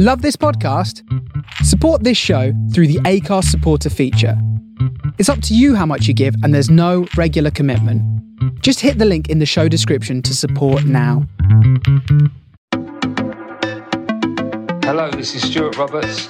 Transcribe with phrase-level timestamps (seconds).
[0.00, 1.02] Love this podcast?
[1.64, 4.40] Support this show through the Acast supporter feature.
[5.18, 8.00] It's up to you how much you give, and there's no regular commitment.
[8.62, 11.26] Just hit the link in the show description to support now.
[14.84, 16.26] Hello, this is Stuart Roberts,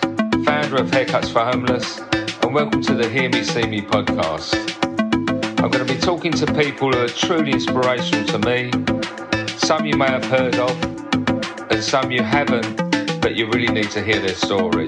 [0.47, 2.01] founder of Haircuts for Homeless,
[2.43, 4.57] and welcome to the Hear Me See Me podcast.
[5.63, 8.71] I'm going to be talking to people who are truly inspirational to me.
[9.59, 10.71] Some you may have heard of,
[11.71, 12.88] and some you haven't,
[13.21, 14.87] but you really need to hear their story.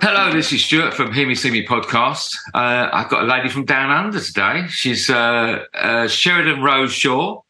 [0.00, 2.36] Hello, this is Stuart from Hear Me See Me podcast.
[2.54, 4.66] Uh, I've got a lady from Down Under today.
[4.68, 7.40] She's uh, uh, Sheridan Rose Shaw.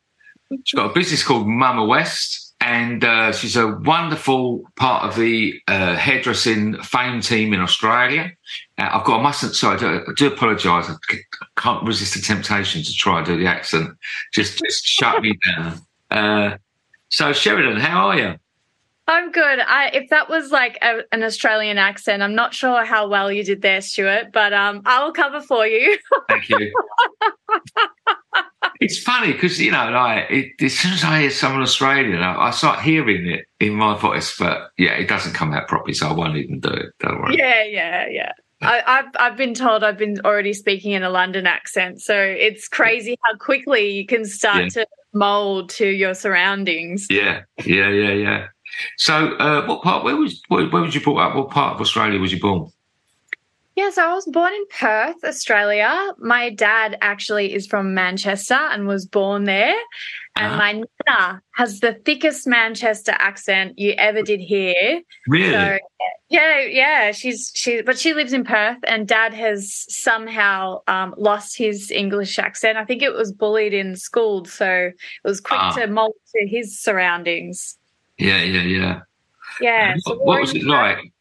[0.64, 5.60] She's got a business called Mama West, and uh, she's a wonderful part of the
[5.66, 8.32] uh, hairdressing fame team in Australia.
[8.78, 10.90] Uh, I've got, I mustn't, sorry, I do, I do apologise.
[10.90, 10.94] I
[11.56, 13.96] can't resist the temptation to try and do the accent.
[14.32, 15.80] Just, just shut me down.
[17.12, 18.34] So, Sheridan, how are you?
[19.06, 19.58] I'm good.
[19.60, 23.44] I, if that was like a, an Australian accent, I'm not sure how well you
[23.44, 25.98] did there, Stuart, but um, I will cover for you.
[26.28, 26.72] Thank you.
[28.80, 32.46] it's funny because you know, like it, as soon as I hear someone Australian, I,
[32.46, 34.34] I, start hearing it in my voice.
[34.38, 36.94] But yeah, it doesn't come out properly, so I won't even do it.
[37.00, 37.36] Don't worry.
[37.36, 38.32] Yeah, yeah, yeah.
[38.62, 42.68] I, have I've been told I've been already speaking in a London accent, so it's
[42.68, 44.68] crazy how quickly you can start yeah.
[44.68, 47.06] to mold to your surroundings.
[47.10, 48.46] Yeah, yeah, yeah, yeah.
[48.96, 50.04] So, uh, what part?
[50.04, 51.36] Where was where, where was you brought up?
[51.36, 52.70] What part of Australia was you born?
[53.74, 56.12] Yeah, so I was born in Perth, Australia.
[56.18, 59.76] My dad actually is from Manchester and was born there.
[60.36, 65.00] And uh my nana has the thickest Manchester accent you ever did hear.
[65.26, 65.52] Really?
[65.52, 65.78] So,
[66.28, 67.12] yeah, yeah.
[67.12, 72.38] She's she, but she lives in Perth, and Dad has somehow um, lost his English
[72.38, 72.78] accent.
[72.78, 75.72] I think it was bullied in school, so it was quick ah.
[75.72, 77.76] to mold to his surroundings.
[78.18, 79.00] Yeah, yeah, yeah.
[79.60, 79.94] Yeah.
[79.98, 81.12] So what, what was it like?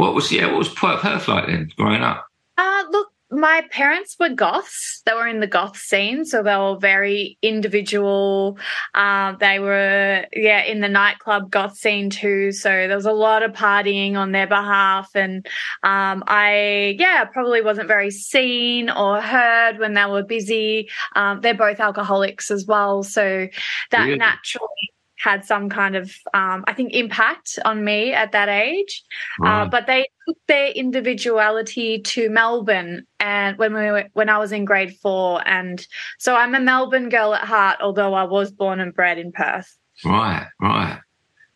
[0.00, 0.46] What was yeah?
[0.46, 2.26] What was Perth like then growing up?
[2.56, 5.02] Uh, look, my parents were goths.
[5.04, 8.58] They were in the goth scene, so they were very individual.
[8.94, 12.50] Uh, they were, yeah, in the nightclub goth scene too.
[12.52, 15.44] So there was a lot of partying on their behalf, and
[15.82, 20.88] um, I, yeah, probably wasn't very seen or heard when they were busy.
[21.14, 23.48] Um, they're both alcoholics as well, so
[23.90, 24.16] that really?
[24.16, 29.04] naturally had some kind of, um, I think, impact on me at that age.
[29.40, 29.62] Uh, right.
[29.62, 34.50] Uh, but they took their individuality to Melbourne, and when we were, when I was
[34.50, 35.86] in grade four, and
[36.18, 39.76] so I'm a Melbourne girl at heart, although I was born and bred in Perth.
[40.04, 41.00] Right, right.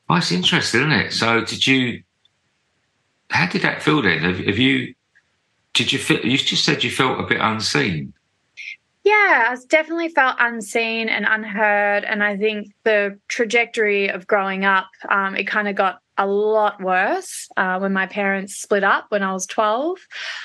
[0.09, 1.13] Well, it's interesting, isn't it?
[1.13, 2.03] So, did you?
[3.31, 4.19] How did that feel then?
[4.19, 4.95] Have, have you?
[5.73, 6.21] Did you feel?
[6.25, 8.13] You just said you felt a bit unseen.
[9.05, 12.05] Yeah, I definitely felt unseen and unheard.
[12.05, 16.81] And I think the trajectory of growing up, um, it kind of got a lot
[16.81, 19.99] worse uh, when my parents split up when I was 12.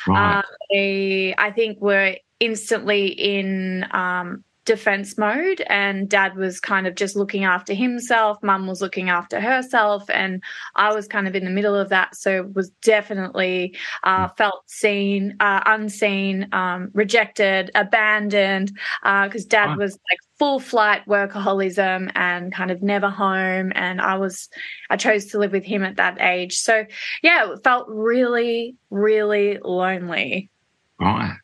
[0.07, 0.39] Right.
[0.39, 6.93] Uh, they, I think, were instantly in um, defense mode and dad was kind of
[6.93, 10.43] just looking after himself mum was looking after herself and
[10.75, 14.35] i was kind of in the middle of that so was definitely uh, hmm.
[14.37, 18.71] felt seen uh, unseen um, rejected abandoned
[19.01, 24.15] because uh, dad was like full flight workaholism and kind of never home and i
[24.15, 24.49] was
[24.91, 26.59] i chose to live with him at that age.
[26.59, 26.85] So
[27.23, 30.51] yeah it felt really really lonely.
[30.99, 31.37] Right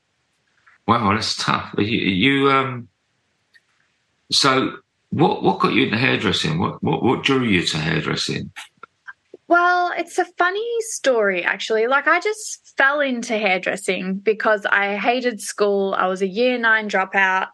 [0.85, 1.73] wow that's tough.
[1.79, 2.87] You, you um
[4.31, 4.77] so,
[5.09, 6.59] what what got you into hairdressing?
[6.59, 8.51] What what what drew you to hairdressing?
[9.47, 11.87] Well, it's a funny story actually.
[11.87, 15.93] Like I just fell into hairdressing because I hated school.
[15.97, 17.47] I was a year 9 dropout.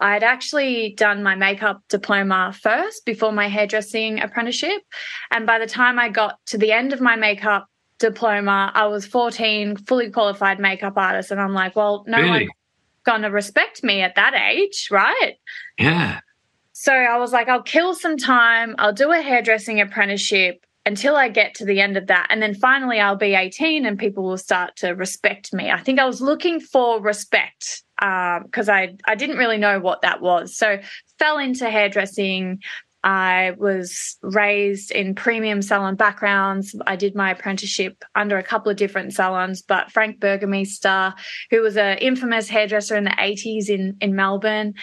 [0.00, 4.82] I had actually done my makeup diploma first before my hairdressing apprenticeship.
[5.30, 7.66] And by the time I got to the end of my makeup
[7.98, 11.30] diploma, I was 14, fully qualified makeup artist.
[11.30, 12.30] And I'm like, well, no really?
[12.30, 12.50] one's
[13.06, 15.34] going to respect me at that age, right?
[15.78, 16.20] Yeah.
[16.72, 18.74] So I was like, I'll kill some time.
[18.78, 22.26] I'll do a hairdressing apprenticeship until I get to the end of that.
[22.30, 25.70] And then finally, I'll be 18 and people will start to respect me.
[25.70, 30.02] I think I was looking for respect because um, I, I didn't really know what
[30.02, 30.56] that was.
[30.56, 30.78] So
[31.18, 32.60] fell into hairdressing,
[33.06, 36.74] I was raised in premium salon backgrounds.
[36.88, 41.14] I did my apprenticeship under a couple of different salons, but Frank Burgermeister,
[41.50, 44.74] who was an infamous hairdresser in the 80s in, in Melbourne.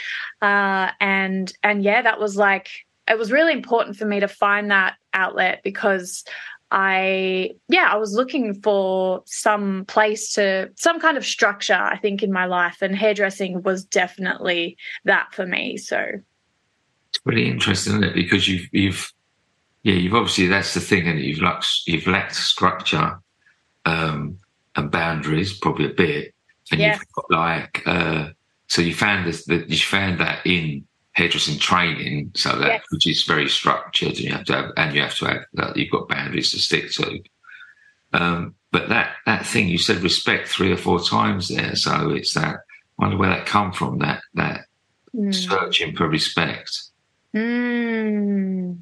[0.41, 2.69] Uh, and, and yeah, that was like,
[3.09, 6.23] it was really important for me to find that outlet because
[6.71, 12.23] I, yeah, I was looking for some place to, some kind of structure, I think,
[12.23, 12.77] in my life.
[12.81, 15.75] And hairdressing was definitely that for me.
[15.75, 16.21] So
[17.25, 18.15] really interesting, isn't it?
[18.15, 19.11] Because you've you've
[19.83, 23.19] yeah, you've obviously that's the thing, and you've lacked you've lacked structure
[23.85, 24.37] um,
[24.75, 26.33] and boundaries, probably a bit,
[26.71, 26.93] and Yeah.
[26.93, 28.29] you've got like uh,
[28.67, 32.83] so you found this that you found that in hairdressing training, so that Yes.
[32.91, 35.77] which is very structured, and you have to have and you have to have that
[35.77, 37.19] you've got boundaries to stick to.
[38.13, 42.33] Um, but that that thing you said respect three or four times there, so it's
[42.33, 42.55] that.
[42.99, 43.99] I Wonder where that come from.
[43.99, 44.65] That that
[45.15, 45.31] Mm.
[45.35, 46.71] searching for respect.
[47.35, 48.77] Mm.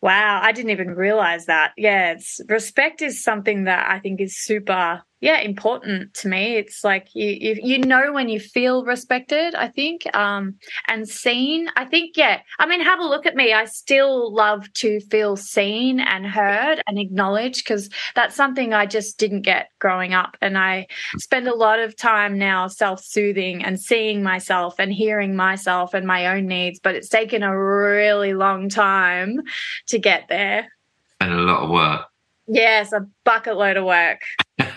[0.00, 1.72] Wow, I didn't even realize that.
[1.76, 2.16] Yeah,
[2.48, 6.56] respect is something that I think is super yeah, important to me.
[6.56, 10.56] It's like you you, you know when you feel respected, I think, um,
[10.88, 11.68] and seen.
[11.76, 12.40] I think, yeah.
[12.58, 13.52] I mean, have a look at me.
[13.52, 19.16] I still love to feel seen and heard and acknowledged because that's something I just
[19.16, 20.36] didn't get growing up.
[20.42, 20.88] And I
[21.18, 26.04] spend a lot of time now self soothing and seeing myself and hearing myself and
[26.04, 26.80] my own needs.
[26.80, 29.42] But it's taken a really long time
[29.86, 30.66] to get there.
[31.20, 32.06] and a lot of work.
[32.48, 34.20] Yes, a bucket load of work.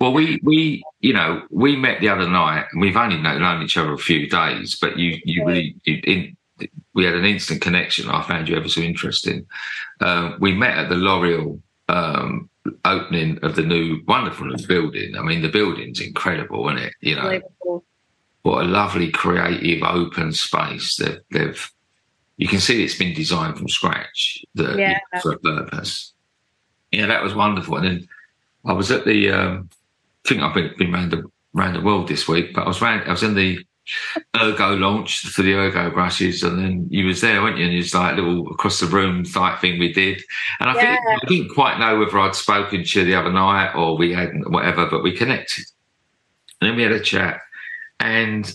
[0.00, 3.62] well, we we you know we met the other night, and we've only known, known
[3.62, 6.36] each other a few days, but you you really you, in,
[6.94, 8.08] we had an instant connection.
[8.08, 9.46] I found you ever so interesting.
[10.00, 12.48] Um, we met at the L'Oreal um,
[12.84, 15.16] opening of the new wonderful building.
[15.16, 16.94] I mean, the building's incredible, isn't it?
[17.00, 17.40] You know,
[18.42, 21.70] what a lovely, creative, open space that they've.
[22.38, 24.98] You can see it's been designed from scratch the, Yeah.
[25.22, 26.12] for a purpose.
[26.92, 27.76] Yeah, that was wonderful.
[27.76, 28.08] And then
[28.64, 29.30] I was at the.
[29.30, 29.70] Um,
[30.26, 31.24] think I've been, been around the
[31.56, 33.58] around the world this week, but I was round, I was in the
[34.36, 37.64] Ergo launch for the Ergo brushes, and then you was there, weren't you?
[37.64, 40.22] And it was like a little across the room type thing we did.
[40.60, 43.74] And I think I didn't quite know whether I'd spoken to you the other night
[43.74, 45.64] or we hadn't, whatever, but we connected.
[46.60, 47.40] And then we had a chat,
[48.00, 48.52] and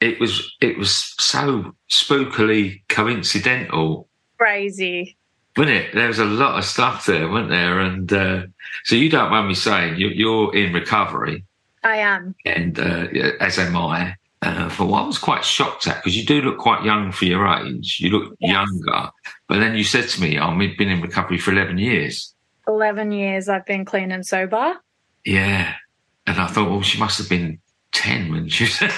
[0.00, 4.08] it was it was so spookily coincidental,
[4.40, 5.18] Crazy.
[5.60, 5.94] Wasn't it?
[5.94, 7.80] There was a lot of stuff there, wasn't there?
[7.80, 8.46] And uh,
[8.84, 11.44] so you don't mind me saying you, you're in recovery,
[11.84, 12.34] I am.
[12.46, 13.08] and uh,
[13.40, 14.16] as am I.
[14.42, 17.26] Uh, for what I was quite shocked at, because you do look quite young for
[17.26, 17.98] your age.
[18.00, 18.52] You look Yes.
[18.52, 19.10] younger,
[19.48, 22.34] but then you said to me, "Oh, we've been in recovery for eleven years."
[22.66, 24.76] 11 years I've been clean and sober.
[25.26, 25.74] Yeah,
[26.26, 27.58] and I thought, well, she must have been
[27.92, 28.78] ten when she was.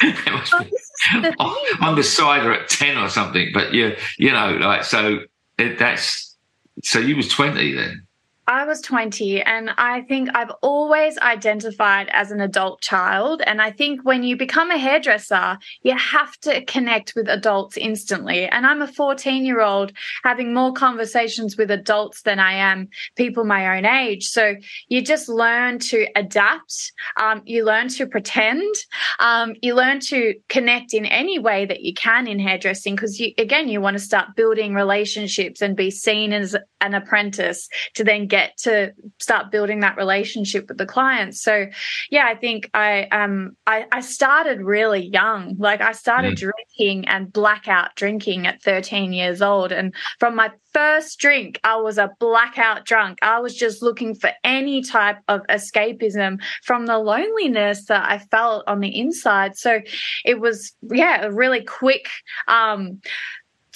[1.38, 5.20] Oh, this the cider at 10 or something but you you know like so
[5.58, 6.36] it, that's
[6.82, 8.07] so you was 20 then
[8.48, 13.42] I was 20, and I think I've always identified as an adult child.
[13.44, 18.46] And I think when you become a hairdresser, you have to connect with adults instantly.
[18.46, 19.92] And I'm a 14 year old
[20.24, 24.28] having more conversations with adults than I am people my own age.
[24.28, 24.54] So
[24.88, 28.74] you just learn to adapt, um, you learn to pretend,
[29.18, 33.34] um, you learn to connect in any way that you can in hairdressing because you
[33.36, 38.26] again you want to start building relationships and be seen as an apprentice to then
[38.26, 41.66] get to start building that relationship with the clients so
[42.10, 45.56] yeah i think i um i, I started really young.
[45.58, 49.72] Like i started drinking and blackout drinking at 13 years old.
[49.72, 53.18] And from my first drink i was a blackout drunk.
[53.22, 58.64] I was just looking for any type of escapism from the loneliness that i felt
[58.66, 59.56] on the inside.
[59.56, 59.80] So
[60.24, 62.08] it was yeah a really quick
[62.46, 63.00] um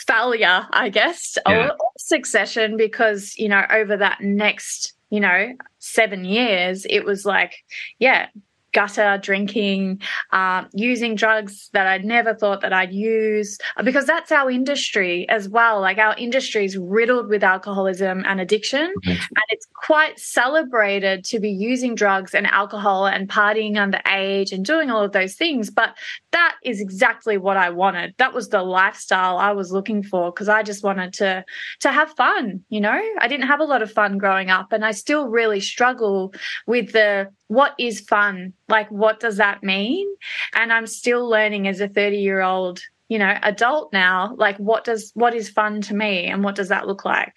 [0.04, 1.66] failure i guess Yeah.
[1.66, 7.24] or, or succession because you know over that next you know seven years it was
[7.24, 7.54] like
[7.98, 8.28] yeah
[8.72, 10.00] gutter drinking
[10.30, 15.48] um, using drugs that i'd never thought that i'd use because that's our industry as
[15.48, 15.80] well.
[15.80, 19.10] Like our industry is riddled with alcoholism and addiction Mhm.
[19.10, 24.90] and it's quite celebrated to be using drugs and alcohol and partying underage and doing
[24.90, 25.96] all of those things but
[26.32, 28.14] that is exactly what i wanted.
[28.18, 31.44] That was the lifestyle i was looking for because i just wanted to
[31.80, 33.00] to have fun you know?
[33.18, 36.32] I didn't have a lot of fun growing up and i still really struggle
[36.66, 38.54] with the what is fun?
[38.68, 40.08] Like what does that mean?
[40.54, 44.84] And i'm still learning as a 30 year old you know adult now like what
[44.84, 47.34] does what is fun to me and what does that look like?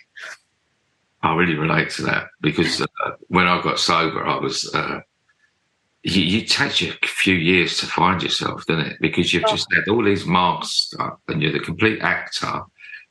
[1.22, 5.00] I really relate to that because uh, when i got sober i was uh,
[6.04, 8.98] you, you a few years to find yourself doesn't it?
[9.02, 9.52] Because you've Oh.
[9.56, 12.62] just had all these masks up and you're the complete actor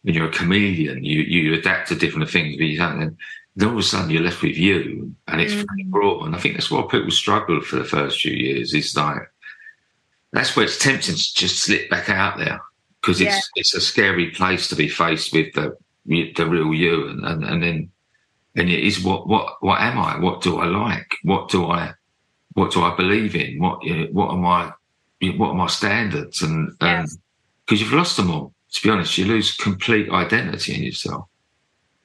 [0.05, 3.17] and you're a chameleon you you adapt to different things but you don't
[3.57, 5.67] then all of a sudden you're left with you and it's Mm.
[5.69, 8.97] very raw and i think that's why people struggle for the first few years is
[8.97, 9.23] like
[10.33, 12.61] that's where it's tempting to just slip back out there
[13.01, 13.41] because it's Yeah.
[13.57, 17.63] it's a scary place to be faced with the the real you and and, and
[17.63, 17.91] then
[18.57, 20.17] and it is what what what am I?
[20.19, 21.11] What do I like?
[21.23, 21.93] What do I
[22.53, 23.59] what do I believe in?
[23.59, 24.73] What you know, what am I?
[25.37, 26.43] what are my standards?
[26.43, 27.17] And because
[27.71, 27.81] Yes.
[27.81, 28.53] you've lost them all.
[28.73, 31.27] To be honest, you lose complete identity in yourself.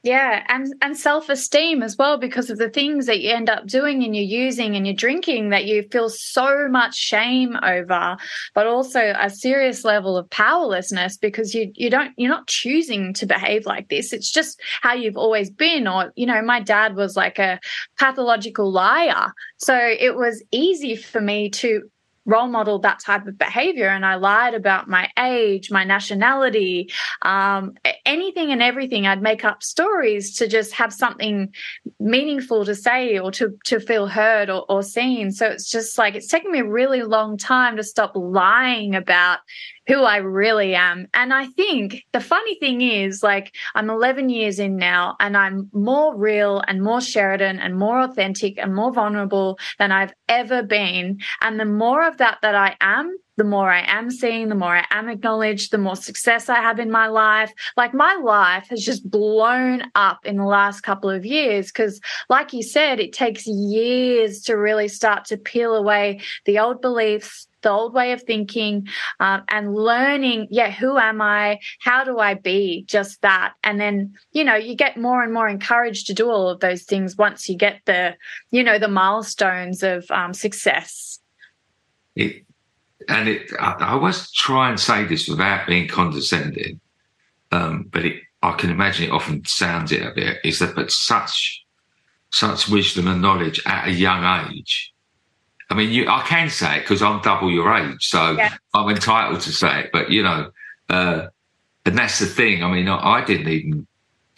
[0.02, 4.02] Yeah, and and self-esteem as well because of the things that you end up doing
[4.02, 8.16] and you're using and you're drinking that you feel so much shame over,
[8.54, 13.26] but also a serious level of powerlessness because you you don't you're not choosing to
[13.26, 14.14] behave like this.
[14.14, 17.60] It's just how you've always been or you know, my dad was like a
[17.98, 19.34] pathological liar.
[19.58, 21.82] So it was easy for me to
[22.24, 26.90] role model that type of behavior and i lied about my age my nationality
[27.22, 27.74] um,
[28.04, 29.06] anything and everything.
[29.06, 31.52] I'd make up stories to just have something
[31.98, 35.30] meaningful to say or to to feel heard or, or seen.
[35.30, 39.38] So it's just like it's taken me a really long time to stop lying about
[39.86, 41.08] who I really am.
[41.14, 45.68] And I think the funny thing is, like, I'm 11 years in now and I'm
[45.72, 51.20] more real and more Sheridan and more authentic and more vulnerable than I've ever been.
[51.40, 54.76] And the more of that that I am, the more I am seen, the more
[54.76, 57.50] I am acknowledged, the more success I have in my life.
[57.74, 62.52] Like my life has just blown up in the last couple of years because, like
[62.52, 67.70] you said, it takes years to really start to peel away the old beliefs, the
[67.70, 68.88] old way of thinking,
[69.18, 71.58] um, and learning, yeah, who am I?
[71.80, 73.54] How do I be just that?
[73.62, 76.82] And then, you know, you get more and more encouraged to do all of those
[76.82, 78.16] things once you get the,
[78.50, 81.20] you know, the milestones of um, success.
[82.16, 82.44] It,
[83.08, 86.80] and it, I, I always try and say this without being condescending,
[87.50, 90.38] um, but it, I can imagine it often sounds it a bit.
[90.44, 91.64] Is that but such
[92.32, 94.92] such wisdom and knowledge at a young age?
[95.70, 98.54] I mean, you, I can say it because I'm double your age, so Yeah.
[98.74, 99.90] I'm entitled to say it.
[99.92, 100.50] But you know,
[100.88, 101.28] uh,
[101.86, 102.62] and that's the thing.
[102.64, 103.86] I mean, I, I didn't even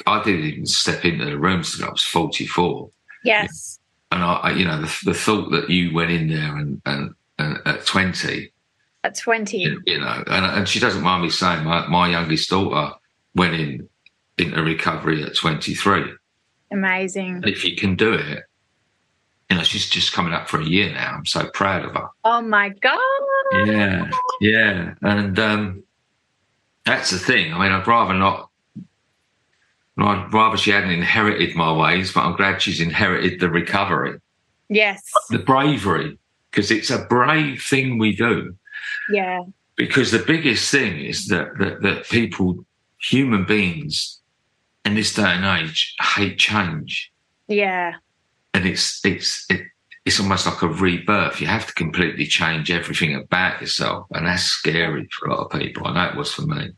[0.07, 2.91] I didn't even step into the rooms until I was 44
[3.25, 3.79] Yes.
[4.11, 7.15] and I, I you know, the, the thought that you went in there and, and,
[7.39, 8.51] and at 20,
[9.05, 9.59] At 20.
[9.59, 12.95] you, you know, and, and she doesn't mind me saying my, my youngest daughter
[13.37, 13.89] went in
[14.39, 16.05] into recovery at 23.
[16.73, 17.37] Amazing.
[17.37, 18.43] And if you can do it,
[19.51, 21.13] you know, she's just coming up for a year now.
[21.17, 22.09] I'm so proud of her.
[22.25, 22.99] Oh my God.
[23.67, 25.83] Yeah, yeah, and um,
[26.87, 27.53] that's the thing.
[27.53, 28.49] I mean, I'd rather not.
[29.99, 34.19] I'd rather she hadn't inherited my ways, but I'm glad she's inherited the recovery.
[34.69, 35.03] Yes.
[35.29, 36.17] the bravery
[36.51, 38.57] because it's a brave thing we do
[39.11, 39.43] Yeah.
[39.77, 42.65] because the biggest thing is that, that that people
[42.99, 44.19] human beings
[44.87, 47.13] in this day and age hate change
[47.49, 47.93] Yeah.
[48.55, 49.63] And it's it's it,
[50.05, 51.41] it's almost like a rebirth.
[51.41, 54.07] You have to completely change everything about yourself.
[54.11, 55.87] And that's scary for a lot of people.
[55.87, 56.73] I know it was for me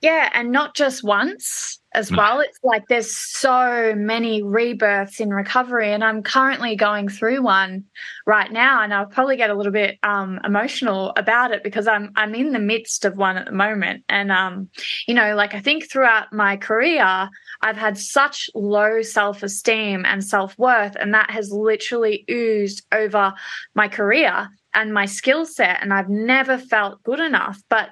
[0.00, 0.30] Yeah.
[0.32, 2.38] And not just once as well.
[2.40, 5.92] It's like there's so many rebirths in recovery.
[5.92, 7.84] And I'm currently going through one
[8.26, 8.82] right now.
[8.82, 12.52] And I'll probably get a little bit um, emotional about it because I'm I'm in
[12.52, 14.04] the midst of one at the moment.
[14.08, 14.68] And um,
[15.08, 17.28] you know, like I think throughout my career,
[17.60, 23.34] I've had such low self-esteem and self-worth, and that has literally oozed over
[23.74, 25.82] my career and my skill set.
[25.82, 27.60] And I've never felt good enough.
[27.68, 27.88] But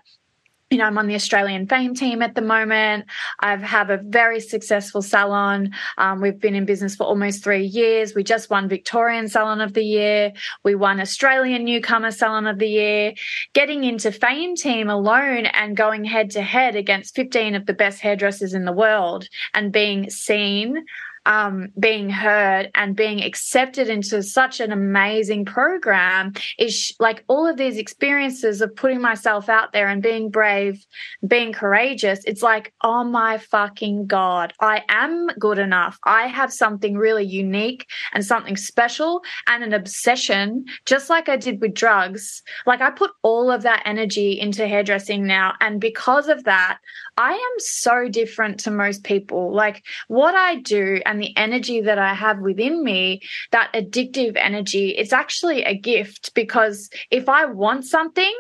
[0.71, 3.07] you know, I'm on the Australian Fame team at the moment.
[3.41, 5.73] I have a very successful salon.
[5.97, 8.15] Um, we've been in business for almost three years.
[8.15, 10.33] We just won Victorian Salon of the Year.
[10.65, 13.15] We won Australian Newcomer Salon of the Year.
[13.55, 18.01] Getting into Fame team alone and going head to head against 15 of the best
[18.01, 20.85] hairdressers in the world and being seen.
[21.27, 27.47] Um, being heard and being accepted into such an amazing program is sh- like all
[27.47, 30.85] of these experiences of putting myself out there and being brave,
[31.27, 32.21] being courageous.
[32.25, 35.99] It's like, oh my fucking God, I am good enough.
[36.05, 41.61] I have something really unique and something special and an obsession, just like I did
[41.61, 42.43] with drugs.
[42.67, 45.55] Like I put all of that energy into hairdressing now.
[45.61, 46.79] And because of that,
[47.17, 49.53] I am so different to most people.
[49.53, 54.91] Like what I do and the energy that I have within me, that addictive energy,
[54.91, 58.35] it's actually a gift because if I want something,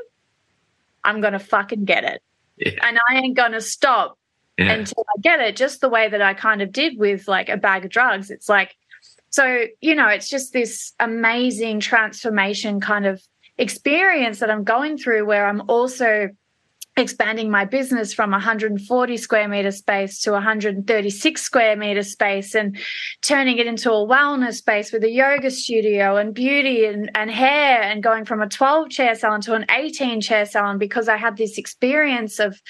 [1.03, 2.23] I'm going to fucking get it.
[2.59, 4.19] yeah, And I ain't going to stop
[4.59, 4.73] yeah.
[4.73, 7.57] until I get it, just the way that I kind of did with like a
[7.57, 8.31] bag of drugs.
[8.31, 8.77] It's like,
[9.31, 13.23] so, you know, it's just this amazing transformation kind of
[13.57, 16.29] experience that I'm going through where I'm also
[16.99, 22.77] expanding my business from 140 square meter space to 136 square meter space and
[23.23, 27.83] turning it into a wellness space with a yoga studio and beauty and, and hair
[27.83, 31.37] and going from a 12 chair salon to an 18 chair salon because I had
[31.37, 32.61] this experience of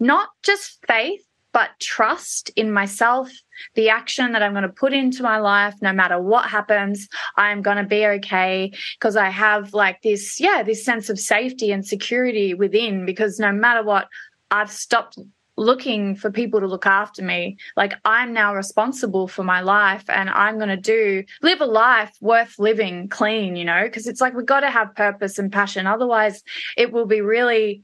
[0.00, 1.22] not just faith
[1.54, 3.30] but trust in myself,
[3.76, 7.62] the action that I'm going to put into my life, no matter what happens, I'm
[7.62, 11.86] going to be okay because I have like this, yeah, this sense of safety and
[11.86, 14.08] security within because no matter what,
[14.50, 15.16] I've stopped
[15.56, 17.56] looking for people to look after me.
[17.76, 22.12] Like I'm now responsible for my life and I'm going to do live a life
[22.20, 25.86] worth living clean, you know, because it's like we've got to have purpose and passion.
[25.86, 26.42] Otherwise,
[26.76, 27.82] it will be really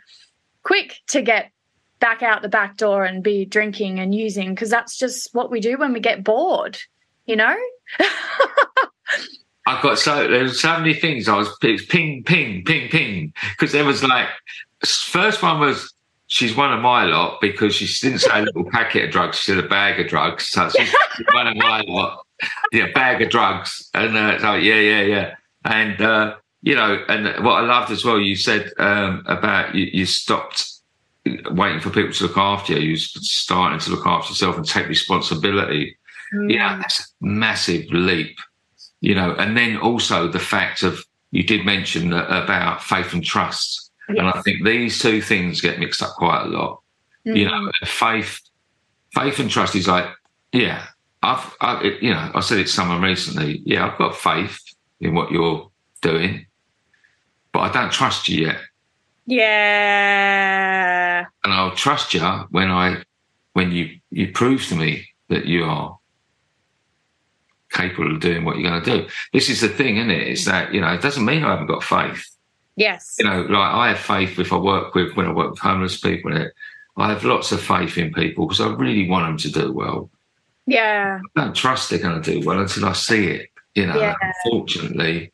[0.65, 1.53] quick to get
[2.01, 5.61] back out the back door and be drinking and using because that's just what we
[5.61, 6.79] do when we get bored,
[7.27, 7.57] you know?
[9.67, 11.29] I've got so there's so many things.
[11.29, 14.27] I was it was ping, ping, ping, ping because there was like
[14.85, 15.93] first one was
[16.27, 19.53] she's one of my lot because she didn't say a little packet of drugs, she
[19.53, 20.47] said a bag of drugs.
[20.47, 20.95] So she's
[21.33, 22.25] one of my lot.
[22.73, 23.91] Yeah, bag of drugs.
[23.93, 25.35] And uh, so yeah, yeah, yeah.
[25.65, 29.87] And uh, you know, and what I loved as well, you said um, about you,
[29.93, 30.80] you stopped
[31.51, 32.81] waiting for people to look after you.
[32.81, 35.97] You're starting to look after yourself and take responsibility.
[36.35, 36.53] Mm.
[36.53, 38.37] Yeah, that's a massive leap.
[39.01, 43.91] You know, and then also the fact of you did mention about faith and trust,
[44.09, 44.19] yes.
[44.19, 46.83] and I think these two things get mixed up quite a lot.
[47.27, 47.37] Mm.
[47.37, 47.87] You know, mm-hmm.
[47.87, 48.41] faith,
[49.15, 50.07] faith and trust is like,
[50.53, 50.87] yeah,
[51.23, 53.63] I've, I, you know, I said it to someone recently.
[53.65, 54.61] Yeah, I've got faith
[55.01, 55.71] in what you're
[56.03, 56.47] doing,
[57.53, 58.59] but I don't trust you yet.
[59.31, 61.25] Yeah.
[61.45, 62.21] And I'll trust you
[62.51, 63.03] when I
[63.53, 65.97] when you you prove to me that you are
[67.71, 69.09] capable of doing what you're going to do.
[69.33, 70.27] This is the thing, isn't it?
[70.27, 72.29] Is that you know it doesn't mean I haven't got faith.
[72.75, 73.15] Yes.
[73.21, 76.01] You know, like I have faith if I work with when I work with homeless
[76.01, 76.33] people.
[76.97, 80.11] I have lots of faith in people because I really want them to do well.
[80.67, 81.21] Yeah.
[81.37, 83.51] I don't trust they're going to do well until I see it.
[83.77, 84.17] You know, yeah.
[84.21, 85.33] unfortunately,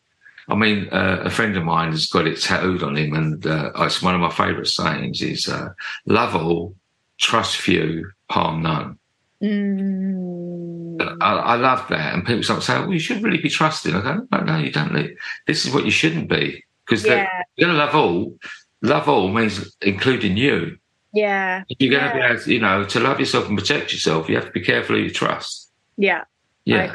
[0.48, 3.72] I mean, uh, a friend of mine has got it tattooed on him, and uh,
[3.78, 5.70] it's one of my favourite sayings: "Is uh,
[6.06, 6.74] love all,
[7.18, 8.98] trust few, harm none."
[9.42, 11.16] Mm.
[11.20, 14.02] I, I, love that, and people start saying, "Well, you should really be trusting." I
[14.02, 14.94] go, "No, no, you don't.
[14.94, 15.16] Need.
[15.46, 17.28] This is what you shouldn't be because yeah.
[17.56, 18.38] you're going to love all.
[18.82, 20.78] Love all means including you.
[21.12, 22.28] Yeah, if you're going to yeah.
[22.28, 24.60] be able, to, you know, to love yourself and protect yourself, you have to be
[24.60, 25.70] careful who you trust.
[25.96, 26.24] Yeah,
[26.64, 26.94] yeah.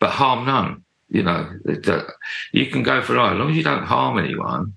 [0.00, 0.84] But harm none.
[1.12, 1.46] You know,
[1.86, 2.02] uh,
[2.52, 4.72] you can go for life as long as you don't harm anyone,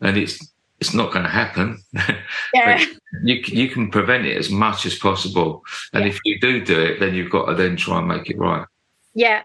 [0.00, 0.42] and it's
[0.80, 1.82] it's not going to happen.
[2.54, 2.84] Yeah.
[3.22, 6.10] you you can prevent it as much as possible, and yeah.
[6.10, 8.66] if you do do it, then you've got to then try and make it right.
[9.14, 9.42] Yeah,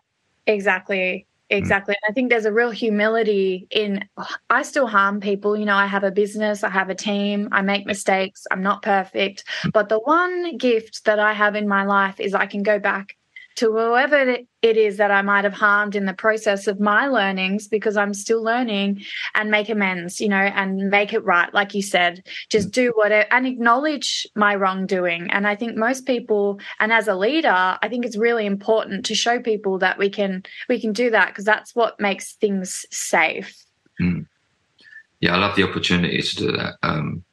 [0.48, 1.26] exactly.
[1.50, 1.96] Exactly.
[1.96, 2.10] Mm.
[2.10, 4.08] I think there's a real humility in
[4.50, 5.58] I still harm people.
[5.58, 8.84] You know, I have a business, I have a team, I make mistakes, I'm not
[8.84, 9.44] perfect.
[9.64, 9.72] Mm.
[9.74, 13.18] But the one gift that I have in my life is I can go back
[13.60, 17.68] to whoever it is that I might have harmed in the process of my learnings
[17.68, 19.04] because I'm still learning
[19.36, 21.54] and make amends, you know, and make it right.
[21.54, 25.30] Like you said, just do whatever and acknowledge my wrongdoing.
[25.32, 29.14] And I think most people, and as a leader, I think it's really important to
[29.14, 33.62] show people that we can, we can do that because that's what makes things safe.
[34.00, 34.26] Mm.
[35.20, 36.76] Yeah, I love the opportunity to do that.
[36.82, 37.26] Um,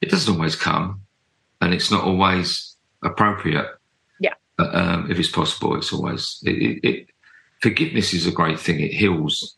[0.00, 1.00] it doesn't always come
[1.60, 3.66] and it's not always appropriate
[4.74, 7.06] um, if it's possible, it's always it, it, it,
[7.60, 8.80] forgiveness is a great thing.
[8.80, 9.56] It heals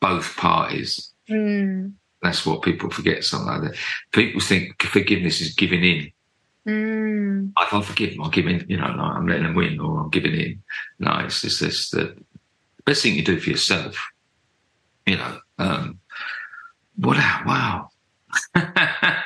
[0.00, 1.12] both parties.
[1.28, 1.92] Mm.
[2.22, 3.24] That's what people forget.
[3.24, 3.76] Something like that.
[4.12, 6.12] People think forgiveness is giving in.
[6.66, 7.52] Mm.
[7.58, 8.64] If I forgive them, I'll give in.
[8.68, 10.62] You know, like I'm letting them win, or I'm giving in.
[10.98, 12.16] No, it's just this the
[12.84, 13.96] best thing you do for yourself.
[15.06, 16.00] You know, um,
[16.96, 17.16] what?
[17.46, 17.90] Wow.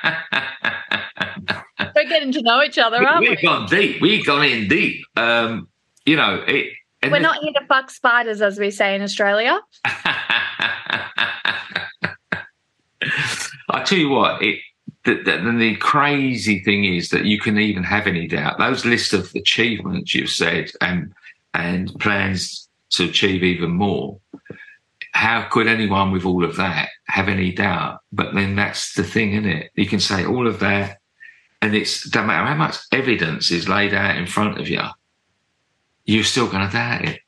[2.22, 3.30] Getting to know each other, aren't we?
[3.30, 4.00] We've gone deep.
[4.00, 5.04] We've gone in deep.
[5.16, 5.66] Um,
[6.06, 6.72] you know, it,
[7.10, 9.58] we're not here to fuck spiders, as we say in Australia.
[9.84, 10.22] I
[13.84, 14.60] tell you what, it
[15.02, 18.58] the, the, the, crazy thing is that you can even have any doubt.
[18.58, 21.12] Those lists of achievements you've said and
[21.54, 24.20] and plans to achieve even more.
[25.10, 27.98] How could anyone with all of that have any doubt?
[28.12, 29.72] But then that's the thing, isn't it?
[29.74, 31.00] You can say all of that
[31.62, 34.82] and it's no matter how much evidence is laid out in front of you,
[36.04, 37.20] you're still going to doubt it.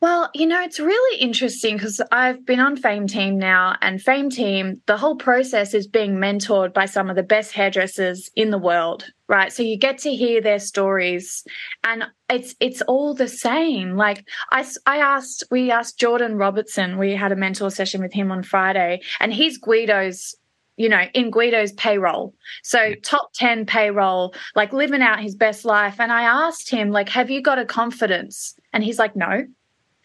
[0.00, 4.28] Well, you know, it's really interesting because I've been on Fame Team now, and Fame
[4.28, 8.58] Team, the whole process is being mentored by some of the best hairdressers in the
[8.58, 9.50] world, right?
[9.50, 11.42] So you get to hear their stories,
[11.84, 13.96] and it's it's all the same.
[13.96, 18.30] Like I, I asked, we asked Jordan Robertson, we had a mentor session with him
[18.30, 20.34] on Friday, and he's Guido's
[20.76, 22.34] you know, in Guido's payroll.
[22.62, 26.00] So top 10 payroll, like living out his best life.
[26.00, 28.54] And I asked him, like, have you got a confidence?
[28.72, 29.46] And he's like, no.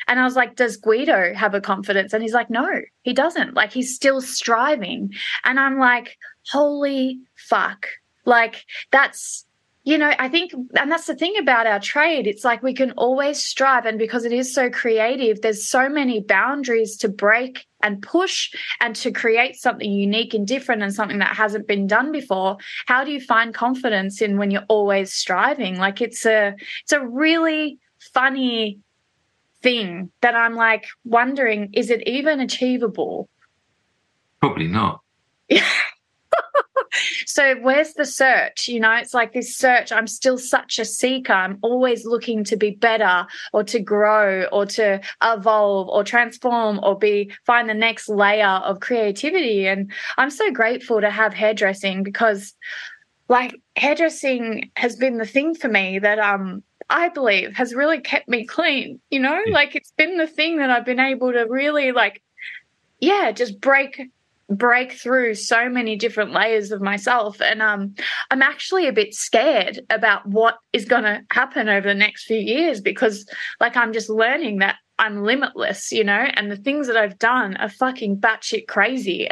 [0.07, 2.13] And I was like, does Guido have a confidence?
[2.13, 2.67] And he's like, no,
[3.01, 3.53] he doesn't.
[3.53, 5.13] Like, he's still striving.
[5.43, 6.17] And I'm like,
[6.51, 7.87] holy fuck.
[8.25, 9.45] Like, that's,
[9.89, 12.27] you know, I think, and that's the thing about our trade.
[12.27, 13.87] It's like we can always strive.
[13.87, 18.95] And because it is so creative, there's so many boundaries to break and push and
[18.97, 22.57] to create something unique and different and something that hasn't been done before.
[22.85, 25.79] How do you find confidence in when you're always striving?
[25.79, 27.79] Like it's a, it's a really
[28.13, 28.77] funny
[29.63, 33.27] thing that I'm like wondering, is it even achievable?
[34.39, 35.01] Probably not.
[37.25, 41.33] so where's the search you know it's like this search i'm still such a seeker
[41.33, 46.97] i'm always looking to be better or to grow or to evolve or transform or
[46.97, 52.53] be find the next layer of creativity and i'm so grateful to have hairdressing because
[53.27, 58.27] like hairdressing has been the thing for me that um I believe has really kept
[58.27, 59.39] me clean, you know?
[59.45, 59.53] Yeah.
[59.53, 62.23] Like it's been the thing that I've been able to really like
[62.99, 64.09] yeah, just break
[64.49, 67.93] break through so many different layers of myself and um
[68.31, 72.39] I'm actually a bit scared about what is going to happen over the next few
[72.39, 76.97] years because like I'm just learning that I'm limitless, you know, and the things that
[76.97, 79.29] I've done are fucking batshit crazy.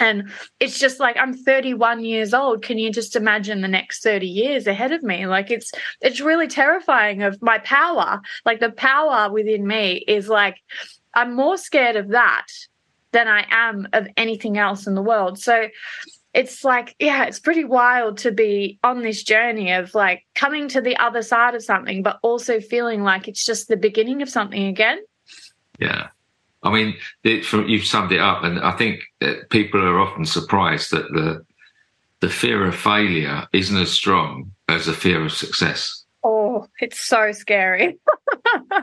[0.00, 2.62] And it's just like I'm 31 years old.
[2.62, 5.26] Can you just imagine the next 30 years ahead of me?
[5.26, 8.20] Like it's it's really terrifying of my power.
[8.44, 10.56] Like the power within me is like
[11.14, 12.46] I'm more scared of that
[13.14, 15.38] than I am of anything else in the world.
[15.38, 15.68] So
[16.34, 20.80] it's like, yeah, it's pretty wild to be on this journey of like coming to
[20.80, 24.64] the other side of something, but also feeling like it's just the beginning of something
[24.66, 24.98] again.
[25.78, 26.08] Yeah.
[26.64, 30.90] I mean, it, you've summed it up, and I think that people are often surprised
[30.92, 31.44] that the
[32.20, 36.04] the fear of failure isn't as strong as the fear of success.
[36.22, 37.98] Oh, it's so scary.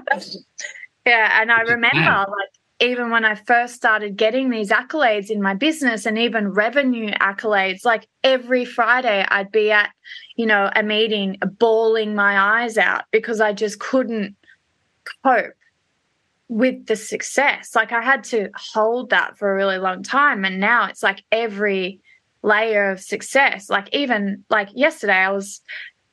[1.08, 5.54] yeah, and I remember like even when I first started getting these accolades in my
[5.54, 9.92] business and even revenue accolades, like every Friday I'd be at,
[10.36, 14.36] you know, a meeting bawling my eyes out because I just couldn't
[15.24, 15.54] cope
[16.50, 17.76] with the success.
[17.76, 20.44] Like I had to hold that for a really long time.
[20.44, 22.02] And now it's like every
[22.42, 23.70] layer of success.
[23.70, 25.62] Like even like yesterday, I was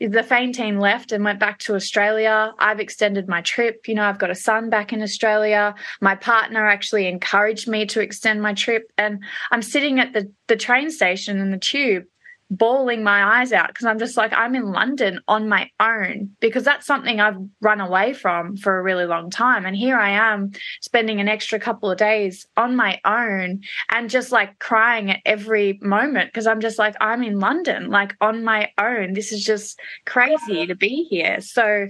[0.00, 2.52] the Fame team left and went back to Australia.
[2.58, 3.88] I've extended my trip.
[3.88, 5.74] You know, I've got a son back in Australia.
[6.00, 8.90] My partner actually encouraged me to extend my trip.
[8.96, 12.04] And I'm sitting at the, the train station in the tube
[12.50, 16.64] bawling my eyes out because I'm just like, I'm in London on my own because
[16.64, 19.66] that's something I've run away from for a really long time.
[19.66, 24.32] And here I am spending an extra couple of days on my own and just
[24.32, 28.70] like crying at every moment because I'm just like, I'm in London, like on my
[28.78, 29.12] own.
[29.12, 31.40] This is just crazy to be here.
[31.40, 31.88] So,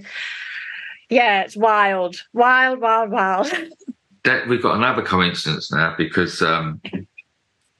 [1.09, 3.47] yeah, it's wild, wild, wild, wild.
[4.25, 6.81] that we've got another coincidence now because um,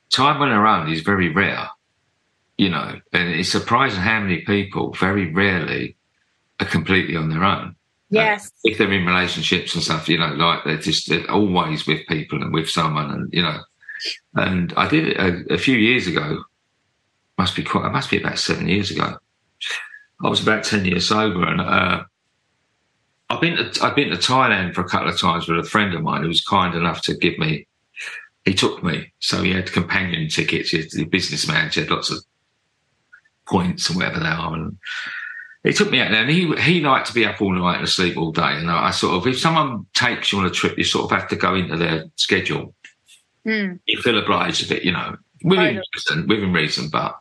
[0.09, 1.67] time on our own is very rare
[2.59, 5.95] you know, and it's surprising how many people very rarely
[6.59, 7.73] are completely on their own.
[8.09, 8.47] Yes.
[8.47, 12.05] Uh, if they're in relationships and stuff, you know, like they're just they're always with
[12.07, 13.59] people and with someone, and you know.
[14.35, 16.43] And I did it a, a few years ago.
[17.37, 17.85] Must be quite.
[17.85, 19.15] It must be about seven years ago.
[20.21, 22.03] I was about ten years sober, and uh,
[23.29, 25.93] I've been to, I've been to Thailand for a couple of times with a friend
[25.93, 27.67] of mine who was kind enough to give me.
[28.43, 30.71] He took me, so he had companion tickets.
[30.71, 31.69] He's a businessman.
[31.69, 32.19] He had lots of
[33.49, 34.53] points or whatever they are.
[34.53, 34.77] And
[35.63, 37.89] it took me out there and he, he liked to be up all night and
[37.89, 38.55] sleep all day.
[38.55, 41.29] And I sort of, if someone takes you on a trip, you sort of have
[41.29, 42.73] to go into their schedule.
[43.45, 43.79] Mm.
[43.85, 47.15] You feel obliged a bit, you know, within reason, within reason, but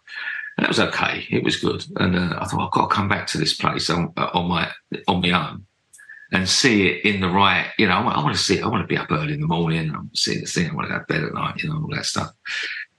[0.58, 1.24] And that was okay.
[1.30, 1.84] It was good.
[1.96, 4.48] And uh, I thought, I've got to come back to this place on, uh, on
[4.48, 4.68] my,
[5.06, 5.64] on my own
[6.32, 8.64] and see it in the right, you know, I want, I want to see it.
[8.64, 9.90] I want to be up early in the morning.
[9.90, 10.68] I want to see the thing.
[10.68, 12.32] I want to go to bed at night, you know, all that stuff.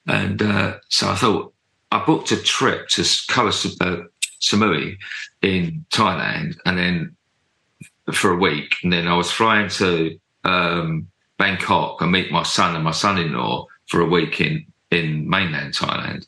[0.08, 1.54] And uh, so I thought,
[1.92, 4.04] I booked a trip to Koh uh,
[4.42, 4.98] Samui
[5.42, 7.16] in Thailand, and then
[8.14, 12.76] for a week, and then I was flying to um, Bangkok and meet my son
[12.76, 16.28] and my son-in-law for a week in in mainland Thailand.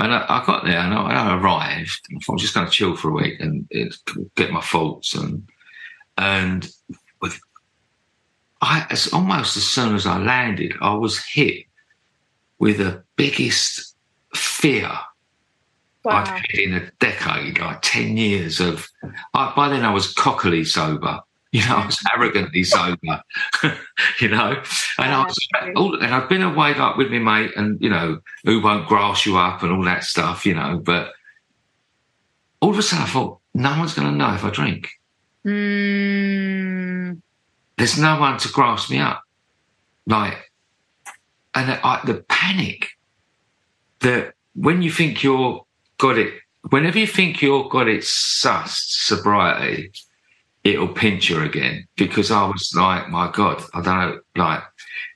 [0.00, 2.00] And I, I got there and I, I arrived.
[2.10, 3.68] I I'm just going to chill for a week and
[4.34, 5.46] get my thoughts and
[6.18, 6.68] and
[7.20, 7.40] with
[8.60, 11.66] I as almost as soon as I landed, I was hit
[12.58, 13.93] with the biggest
[14.36, 14.90] fear
[16.04, 16.22] wow.
[16.22, 18.88] I'd had in a decade, like 10 years of,
[19.32, 21.20] I, by then I was cockily sober.
[21.52, 23.22] You know, I was arrogantly sober,
[24.20, 24.62] you know,
[24.98, 25.38] and I was,
[25.76, 29.24] all, and I've been away like with me mate and, you know, who won't grass
[29.24, 31.12] you up and all that stuff, you know, but
[32.60, 34.88] all of a sudden I thought, no one's going to know if I drink.
[35.46, 37.20] Mm.
[37.76, 39.22] There's no one to grass me up.
[40.06, 40.50] Like,
[41.54, 42.93] and I, the panic
[44.04, 45.64] that when you think you're
[45.98, 46.32] got it
[46.70, 49.92] whenever you think you've got it sussed, sobriety,
[50.62, 51.86] it'll pinch you again.
[51.96, 54.62] Because I was like, my God, I don't know, like,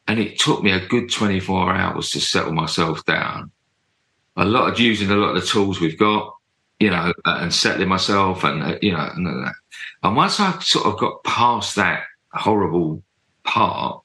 [0.06, 3.50] and it took me a good 24 hours to settle myself down.
[4.36, 6.34] A lot of using a lot of the tools we've got,
[6.78, 9.50] you know, and settling myself and, uh, you know, and, uh,
[10.02, 13.02] and once I sort of got past that horrible
[13.42, 14.02] part,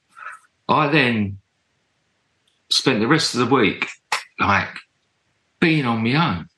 [0.68, 1.38] I then
[2.70, 3.88] spent the rest of the week
[4.38, 4.68] like
[5.60, 6.48] being on my own.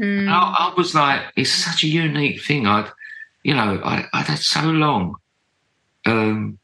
[0.00, 0.28] Mm.
[0.28, 2.66] I, I, was like, it's such a unique thing.
[2.66, 2.90] I'd,
[3.42, 5.16] you know, I, I'd had so long.
[6.06, 6.58] Um,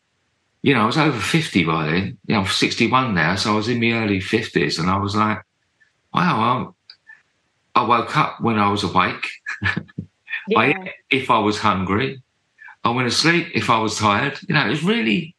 [0.63, 2.19] you know, I was over 50 by then.
[2.27, 5.15] You know, I'm 61 now, so I was in my early 50s, and I was
[5.15, 5.39] like,
[6.15, 6.75] wow,
[7.75, 9.29] I, I woke up when I was awake.
[10.49, 10.59] Yeah.
[10.61, 12.23] I ate if I was hungry.
[12.85, 14.39] I went to sleep if I was tired.
[14.49, 15.35] You know, it was really,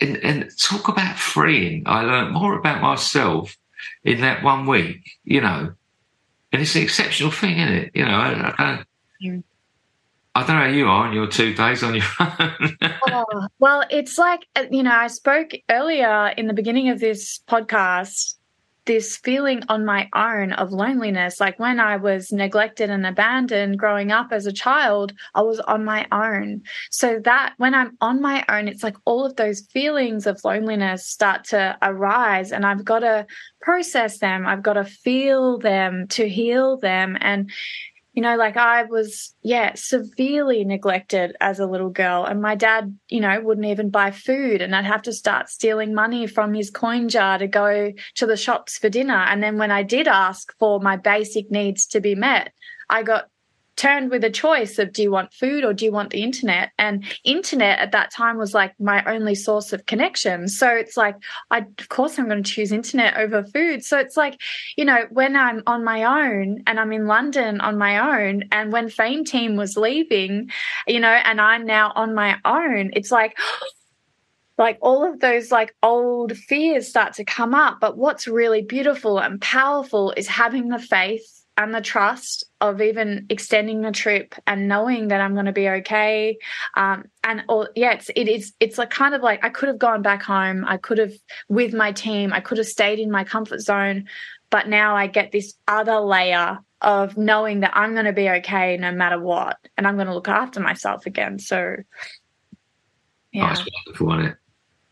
[0.00, 1.84] and, and talk about freeing.
[1.86, 3.56] I learned more about myself
[4.04, 5.72] in that one week, you know,
[6.52, 7.90] and it's an exceptional thing, isn't it?
[7.94, 8.86] You know, I, I don't,
[9.22, 9.42] Mm.
[10.34, 12.76] I don't know how you are on your two days on your own.
[13.10, 17.40] Oh, well, it's like, uh, you know, I spoke earlier in the beginning of this
[17.48, 18.36] podcast,
[18.86, 21.40] this feeling on my own of loneliness.
[21.40, 25.84] Like when I was neglected and abandoned growing up as a child, I was on
[25.84, 26.62] my own.
[26.90, 31.06] So that when I'm on my own, it's like all of those feelings of loneliness
[31.06, 33.26] start to arise and I've got to
[33.60, 34.46] process them.
[34.46, 37.16] I've got to feel them to heal them.
[37.20, 37.50] And
[38.12, 42.24] you know, like I was, yeah, severely neglected as a little girl.
[42.24, 44.62] And my dad, you know, wouldn't even buy food.
[44.62, 48.36] And I'd have to start stealing money from his coin jar to go to the
[48.36, 49.14] shops for dinner.
[49.28, 52.52] And then when I did ask for my basic needs to be met,
[52.88, 53.28] I got
[53.76, 56.70] turned with a choice of do you want food or do you want the internet?
[56.78, 60.48] And internet at that time was like my only source of connection.
[60.48, 61.16] So it's like
[61.50, 63.84] i of course i'm going to choose internet over food.
[63.84, 64.40] So it's like
[64.76, 68.72] you know when i'm on my own and i'm in london on my own and
[68.72, 70.50] when fame team was leaving
[70.86, 73.36] you know and i'm now on my own it's like
[74.58, 77.78] like all of those like old fears start to come up.
[77.80, 83.26] But what's really beautiful and powerful is having the faith and the trust of even
[83.28, 86.38] extending the trip and knowing that I'm going to be okay.
[86.74, 89.78] Um, and or yeah, it's, it is it's like kind of like I could have
[89.78, 90.64] gone back home.
[90.66, 91.12] I could have
[91.50, 92.32] with my team.
[92.32, 94.08] I could have stayed in my comfort zone,
[94.48, 98.78] but now I get this other layer of knowing that I'm going to be okay
[98.78, 101.38] no matter what, and I'm going to look after myself again.
[101.38, 101.76] So
[103.32, 104.36] yeah, That's wonderful, isn't it?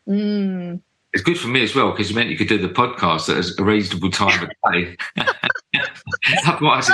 [0.06, 0.80] mm,
[1.14, 3.58] It's good for me as well because it meant you could do the podcast at
[3.58, 4.96] a reasonable time of day.
[6.46, 6.90] Otherwise,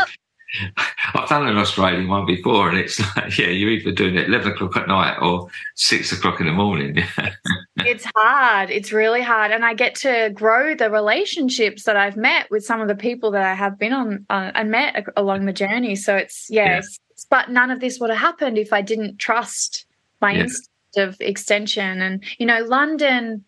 [1.14, 4.52] I've done an Australian one before, and it's like, yeah, you're either doing it 11
[4.52, 7.02] o'clock at night or six o'clock in the morning.
[7.78, 8.70] it's hard.
[8.70, 12.80] It's really hard, and I get to grow the relationships that I've met with some
[12.80, 15.96] of the people that I have been on uh, and met along the journey.
[15.96, 17.00] So it's yeah, it's-
[17.30, 19.86] but none of this would have happened if I didn't trust
[20.20, 20.42] my Yeah.
[20.42, 22.00] instinct of extension.
[22.00, 23.44] And you know, London.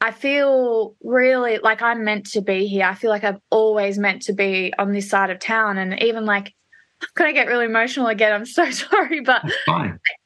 [0.00, 2.86] I feel really like I'm meant to be here.
[2.86, 5.76] I feel like I've always meant to be on this side of town.
[5.76, 6.54] And even like,
[7.02, 8.32] I'm going to get really emotional again.
[8.32, 9.20] I'm so sorry.
[9.20, 9.42] But.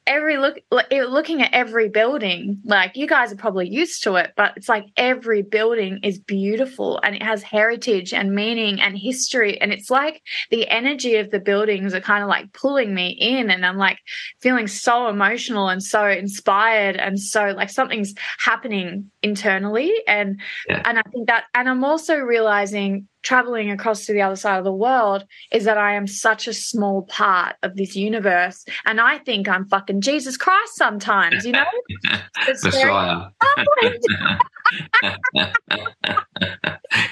[0.07, 4.53] Every look looking at every building like you guys are probably used to it but
[4.55, 9.73] it's like every building is beautiful and it has heritage and meaning and history and
[9.73, 13.65] it's like the energy of the buildings are kind of like pulling me in and
[13.65, 13.97] i'm like
[14.41, 20.39] feeling so emotional and so inspired and so like something's happening internally and
[20.69, 20.83] Yeah.
[20.85, 24.63] and i think that and i'm also realizing traveling across to the other side of
[24.63, 28.63] the world is that I am such a small part of this universe.
[28.85, 31.65] And I think I'm fucking Jesus Christ sometimes, you know?
[32.47, 33.27] Messiah.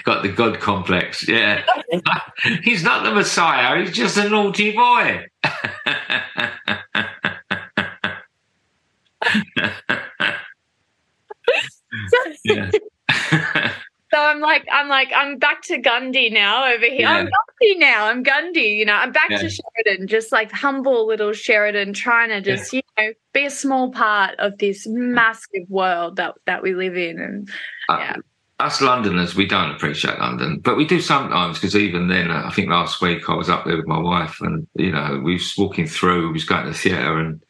[0.03, 1.27] Got the God complex.
[1.27, 1.63] Yeah.
[2.63, 3.79] he's not the Messiah.
[3.79, 5.27] He's just a naughty boy.
[12.43, 12.71] yeah.
[14.13, 17.07] So I'm like, I'm like, I'm back to Gundy now over here.
[17.07, 18.05] I'm Gundy now.
[18.05, 19.39] I'm Gundy, you know, I'm back Yeah.
[19.39, 23.91] to Sheridan, just like humble little Sheridan, trying to just, you know, be a small
[23.91, 27.19] part of this massive world that, that we live in.
[27.19, 27.49] And
[27.89, 28.17] Yeah.
[28.17, 28.21] Uh,
[28.59, 32.51] us Londoners, we don't appreciate London, but we do sometimes because even then, uh, I
[32.51, 35.53] think last week I was up there with my wife and, you know, we was
[35.57, 37.41] walking through, we was going to the theatre and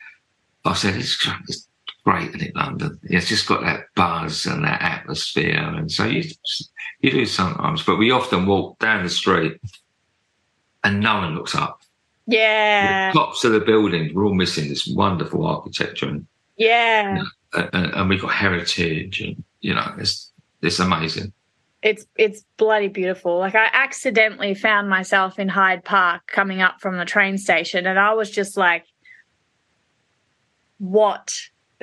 [0.66, 1.68] I said, it's, it's
[2.04, 3.00] great, isn't it, London?
[3.04, 5.58] It's just got that buzz and that atmosphere.
[5.58, 6.24] And so you,
[7.00, 9.60] you do sometimes, but we often walk down the street
[10.84, 11.82] and no one looks up.
[12.28, 17.24] yeah, The tops of the buildings, we're all missing this wonderful architecture and, yeah.
[17.54, 21.32] and, and we've got heritage and, you know, it's, it's amazing.
[21.82, 23.40] it's it's bloody beautiful.
[23.40, 28.00] Like I accidentally found myself in Hyde Park coming up from the train station, and
[28.00, 28.86] I was just like,
[30.78, 31.34] "What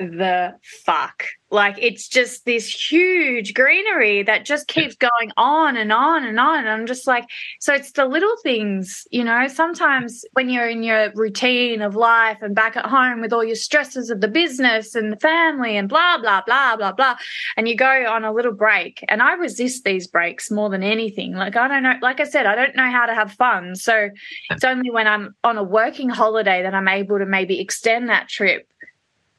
[0.09, 6.23] the fuck?" Like it's just this huge greenery that just keeps going on and on
[6.23, 6.59] and on.
[6.59, 7.25] And I'm just like,
[7.59, 9.47] so it's the little things, you know.
[9.49, 13.57] Sometimes when you're in your routine of life and back at home with all your
[13.57, 17.17] stresses of the business and the family and blah, blah, blah, blah, blah,
[17.57, 19.03] and you go on a little break.
[19.09, 21.33] And I resist these breaks more than anything.
[21.33, 23.75] Like, I don't know, like I said, I don't know how to have fun.
[23.75, 24.09] So
[24.49, 28.29] it's only when I'm on a working holiday that I'm able to maybe extend that
[28.29, 28.70] trip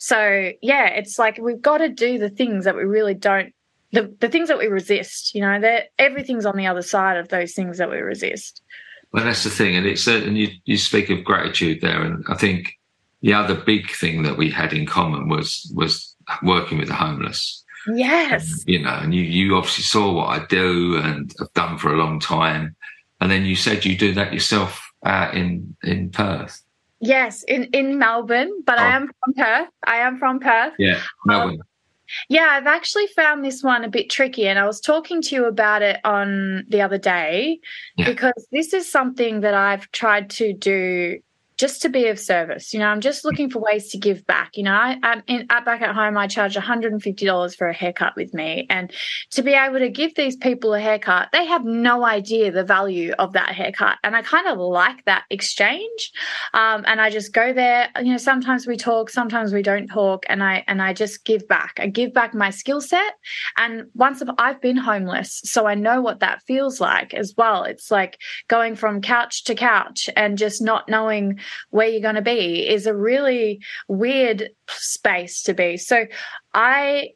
[0.02, 3.54] so yeah, it's like we've got to do the things that we really don't
[3.92, 7.28] the, the things that we resist, you know, that everything's on the other side of
[7.28, 8.62] those things that we resist.
[9.12, 12.24] Well, that's the thing, and it's uh, and you you speak of gratitude there, and
[12.28, 12.72] I think
[13.20, 17.62] the other big thing that we had in common was was working with the homeless.
[17.86, 21.78] Yes, and, you know, and you you obviously saw what I do and have done
[21.78, 22.74] for a long time,
[23.20, 26.60] and then you said you do that yourself out in in Perth.
[27.02, 28.82] Yes, in in Melbourne, but oh.
[28.82, 29.68] I am from Perth.
[29.84, 30.74] I am from Perth.
[30.78, 31.56] Yeah, Melbourne.
[31.56, 31.62] Um,
[32.28, 35.46] yeah, I've actually found this one a bit tricky, and I was talking to you
[35.46, 37.58] about it on the other day
[37.96, 38.06] yeah.
[38.06, 41.18] because this is something that I've tried to do
[41.62, 42.74] just to be of service.
[42.74, 44.56] You know, I'm just looking for ways to give back.
[44.56, 48.16] You know, I, am in, at back at home, I charge $150 for a haircut
[48.16, 48.66] with me.
[48.68, 48.92] And
[49.30, 53.12] to be able to give these people a haircut, they have no idea the value
[53.12, 53.98] of that haircut.
[54.02, 56.10] And I kind of like that exchange.
[56.52, 60.24] Um, and I just go there, you know, sometimes we talk, sometimes we don't talk.
[60.28, 61.74] And I, and I just give back.
[61.78, 63.14] I give back my skill set.
[63.56, 67.62] And once I've been homeless, so I know what that feels like as well.
[67.62, 71.38] It's like going from couch to couch and just not knowing
[71.70, 75.76] where you're going to be is a really weird space to be.
[75.76, 76.06] So
[76.54, 77.10] I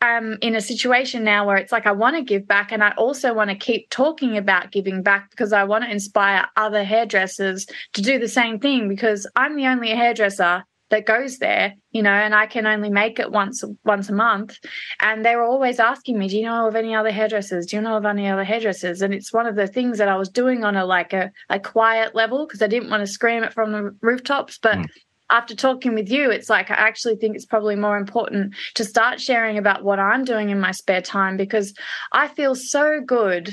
[0.00, 2.90] am in a situation now where it's like I want to give back and I
[2.92, 7.66] also want to keep talking about giving back because I want to inspire other hairdressers
[7.94, 12.12] to do the same thing because I'm the only hairdresser that goes there, you know,
[12.12, 14.58] and I can only make it once once a month.
[15.00, 17.66] And they were always asking me, "Do you know of any other hairdressers?
[17.66, 20.16] Do you know of any other hairdressers?" And it's one of the things that I
[20.16, 23.42] was doing on a like a, a quiet level because I didn't want to scream
[23.42, 24.78] it from the rooftops, but.
[24.78, 24.86] Mm.
[25.30, 29.22] After talking with you, it's like I actually think it's probably more important to start
[29.22, 31.72] sharing about what I'm doing in my spare time because
[32.12, 33.50] I feel so good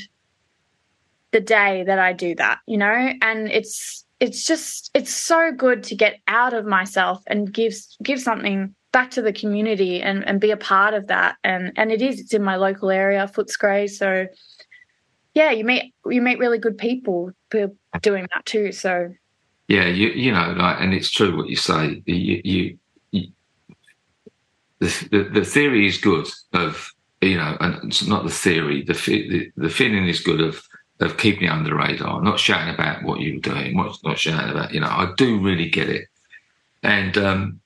[1.31, 5.83] the day that I do that, you know, and it's it's just it's so good
[5.83, 10.39] to get out of myself and give give something back to the community and and
[10.39, 11.35] be a part of that.
[11.43, 14.27] And and it is it's in my local area Footscray so
[15.33, 17.31] yeah you meet you meet really good people
[18.01, 18.71] doing that too.
[18.71, 19.11] So
[19.67, 22.03] yeah you you know like and it's true what you say.
[22.05, 22.77] You you,
[23.11, 23.27] you
[24.79, 28.83] the, the the theory is good of you know and it's not the theory.
[28.83, 30.63] The the, the feeling is good of
[31.01, 34.51] of keeping it under the radar, not shouting about what you were doing, not shouting
[34.51, 36.07] about, you know, I do really get it.
[36.83, 37.59] And, um,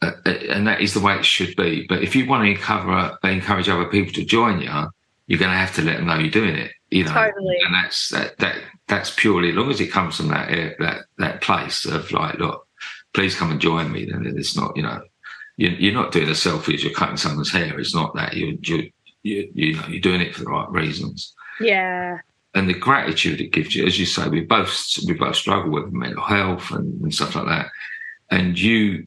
[0.00, 1.86] and that is the way it should be.
[1.88, 4.90] But if you want to encourage, encourage other people to join you,
[5.26, 6.72] you're going to have to let them know you're doing it.
[6.90, 7.56] You know, totally.
[7.64, 11.40] and that's that, that that's purely as long as it comes from that that that
[11.40, 12.66] place of like, look,
[13.14, 14.04] please come and join me.
[14.04, 15.00] Then it's not, you know,
[15.56, 17.78] you're, you're not doing a selfie as you're cutting someone's hair.
[17.78, 18.90] It's not that you you
[19.22, 21.32] you you know you're doing it for the right reasons.
[21.60, 22.18] Yeah,
[22.54, 25.92] and the gratitude it gives you, as you say, we both we both struggle with
[25.92, 27.66] mental health and, and, stuff like that,
[28.30, 29.06] and you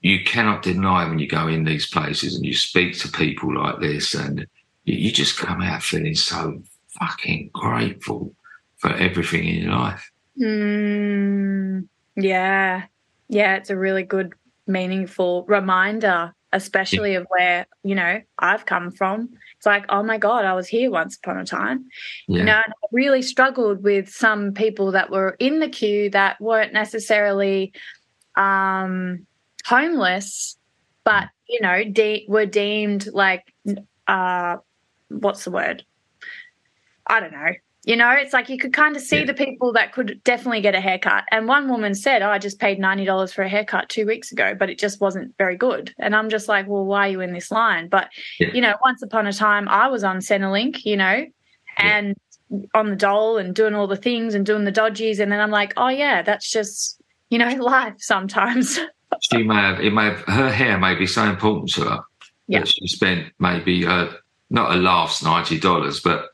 [0.00, 3.80] you cannot deny when you go in these places and you speak to people like
[3.80, 4.46] this, and
[4.84, 6.62] you, you just come out feeling so
[6.98, 8.34] fucking grateful
[8.78, 10.10] for everything in your life.
[10.40, 12.84] Mm, yeah,
[13.28, 14.32] yeah, it's a really good,
[14.66, 17.18] meaningful reminder, especially yeah.
[17.18, 20.88] of where you know I've come from it's like, oh my God, I was here
[20.88, 21.86] once upon a time.
[22.28, 22.38] Yeah.
[22.38, 26.72] You know, I really struggled with some people that were in the queue that weren't
[26.72, 27.72] necessarily
[28.36, 29.26] um,
[29.66, 30.56] homeless,
[31.02, 33.52] but, you know, de- were deemed like,
[34.06, 34.58] uh,
[35.08, 35.84] what's the word?
[37.04, 37.52] I don't know.
[37.84, 39.26] You know, it's like you could kind of see yeah.
[39.26, 41.24] the people that could definitely get a haircut.
[41.30, 44.54] And one woman said, oh, I just paid $90 for a haircut two weeks ago,
[44.58, 45.94] but it just wasn't very good.
[45.98, 47.88] And I'm just like, well, why are you in this line?
[47.88, 48.08] But,
[48.40, 48.48] yeah.
[48.52, 51.24] you know, once upon a time, I was on Centrelink, you know,
[51.78, 52.16] and
[52.50, 52.58] yeah.
[52.74, 55.20] on the dole and doing all the things and doing the dodgies.
[55.20, 57.00] And then I'm like, oh, yeah, that's just,
[57.30, 58.80] you know, life sometimes.
[59.20, 62.00] she may have, it may have, her hair may be so important to her
[62.48, 62.58] yeah.
[62.58, 64.08] that she spent maybe, uh,
[64.50, 66.26] not a last $90, but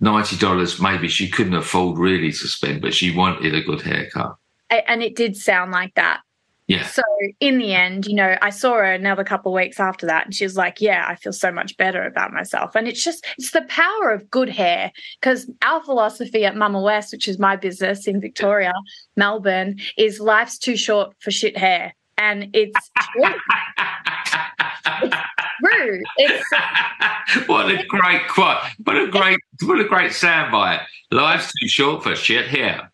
[0.00, 4.36] ninety dollars maybe she couldn't afford really to spend, but she wanted a good haircut.
[4.70, 6.20] And it did sound like that.
[6.68, 6.84] Yeah.
[6.84, 7.02] So
[7.40, 10.34] in the end, you know, I saw her another couple of weeks after that, and
[10.34, 13.52] she was like, "Yeah, I feel so much better about myself." And it's just it's
[13.52, 18.06] the power of good hair because our philosophy at Mama West, which is my business
[18.06, 18.74] in Victoria,
[19.16, 23.24] Melbourne, is life's too short for shit hair, and it's true.
[25.04, 25.16] it's
[26.16, 26.44] It's
[27.48, 28.58] what a great quote!
[28.84, 30.84] What a great what a great soundbite!
[31.10, 32.90] Life's too short for shit hair.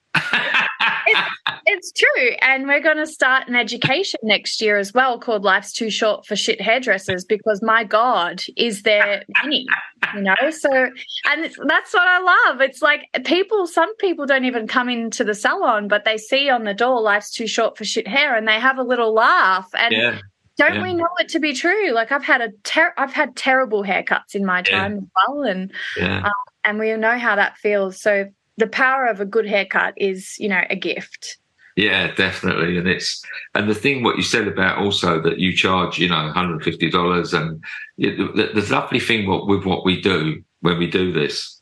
[1.67, 2.31] it's true.
[2.41, 6.27] And we're going to start an education next year as well called Life's Too Short
[6.27, 9.67] for Shit Hairdressers because my God, is there many,
[10.15, 10.35] you know?
[10.51, 12.61] So, and that's what I love.
[12.61, 16.65] It's like people, some people don't even come into the salon, but they see on
[16.65, 19.69] the door Life's Too Short for Shit Hair and they have a little laugh.
[19.75, 20.19] And Yeah.
[20.57, 20.83] Don't yeah.
[20.83, 21.93] we know it to be true?
[21.93, 24.79] Like I've had a ter- I've had terrible haircuts in my Yeah.
[24.79, 25.43] time as well.
[25.43, 26.27] And Yeah.
[26.27, 26.33] Um,
[26.65, 28.01] and we know how that feels.
[28.01, 31.39] So the power of a good haircut is, you know, a gift.
[31.77, 32.79] Yeah, definitely.
[32.79, 33.23] And it's
[33.55, 36.63] and the thing what you said about also that you charge, you know, one hundred
[36.63, 37.63] fifty dollars, and
[37.99, 41.61] the, the lovely thing what, with what we do when we do this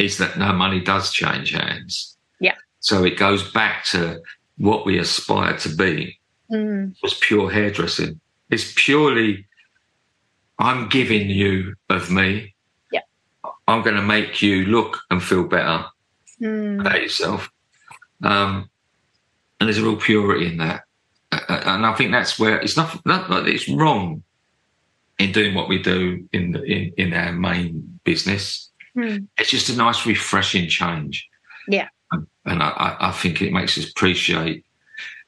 [0.00, 2.16] is that no money does change hands.
[2.40, 2.56] Yeah.
[2.80, 4.20] So it goes back to
[4.58, 6.18] what we aspire to be
[6.50, 8.20] Mm, was pure hairdressing.
[8.50, 9.46] It's purely
[10.58, 12.54] I'm giving you of me.
[12.92, 13.00] Yeah.
[13.68, 15.84] I'm going to make you look and feel better
[16.40, 17.50] mm, about yourself.
[18.22, 18.70] Um,
[19.60, 20.82] and there's a real purity in that.
[21.48, 24.22] And I think that's where it's not, not that it's wrong
[25.18, 28.70] in doing what we do in, the, in, in our main business.
[28.96, 29.26] mm.
[29.38, 31.28] It's just a nice, refreshing change.
[31.68, 31.88] Yeah.
[32.12, 34.64] And, and I- I think it makes us appreciate.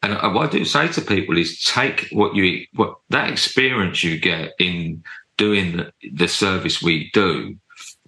[0.03, 4.19] And what I do say to people is take what you, what that experience you
[4.19, 5.03] get in
[5.37, 7.57] doing the, service we do,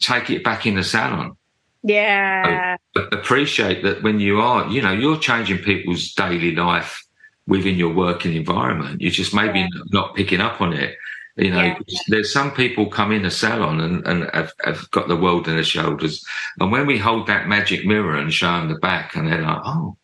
[0.00, 1.36] take it back in the salon
[1.82, 2.76] Yeah.
[2.76, 7.04] Oh, but appreciate that when you are, you know, you're changing people's daily life
[7.46, 9.00] within your working environment.
[9.00, 9.68] You're just maybe Yeah.
[9.90, 10.96] not picking up on it.
[11.36, 11.78] You know, Yeah.
[12.08, 15.54] there's some people come in a salon and, and have, have got the world on
[15.54, 16.24] their shoulders.
[16.60, 19.60] And when we hold that magic mirror and show them the back and they're like,
[19.64, 19.96] oh,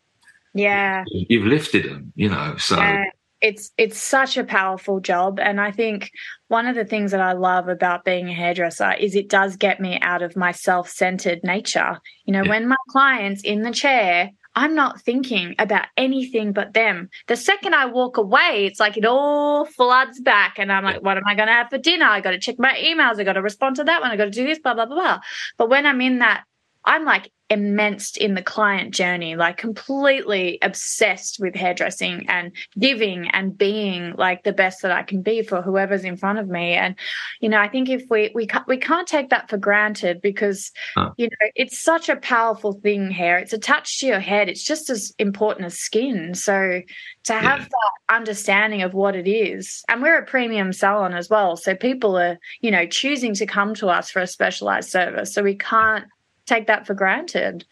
[0.57, 1.03] Yeah.
[1.07, 3.05] you've lifted them, you know, so Yeah.
[3.39, 5.39] It's it's such a powerful job.
[5.39, 6.09] And I think
[6.47, 9.79] one of the things that I love about being a hairdresser is it does get
[9.79, 11.99] me out of my self-centered nature.
[12.25, 12.49] You know, Yeah.
[12.49, 17.09] when my client's in the chair, I'm not thinking about anything but them.
[17.27, 20.57] The second I walk away, it's like it all floods back.
[20.57, 22.07] And I'm like, what am I going to have for dinner?
[22.07, 23.19] I got to check my emails.
[23.19, 24.09] I got to respond to that one.
[24.09, 25.19] I got to do this, blah, blah, blah, blah.
[25.59, 26.43] But when I'm in that,
[26.87, 33.57] I'm like immersed in the client journey, like completely obsessed with hairdressing and giving and
[33.57, 36.73] being like the best that I can be for whoever's in front of me.
[36.73, 36.95] And,
[37.39, 40.71] you know, I think if we, we can't, we can't take that for granted because,
[40.95, 41.11] Huh.
[41.17, 43.37] you know, it's such a powerful thing hair.
[43.37, 44.49] It's attached to your head.
[44.49, 46.35] It's just as important as skin.
[46.35, 46.81] So
[47.25, 47.65] to have Yeah.
[47.65, 51.55] that understanding of what it is, and we're a premium salon as well.
[51.55, 55.33] So people are, you know, choosing to come to us for a specialized service.
[55.33, 56.05] So we can't
[56.47, 57.65] take that for granted.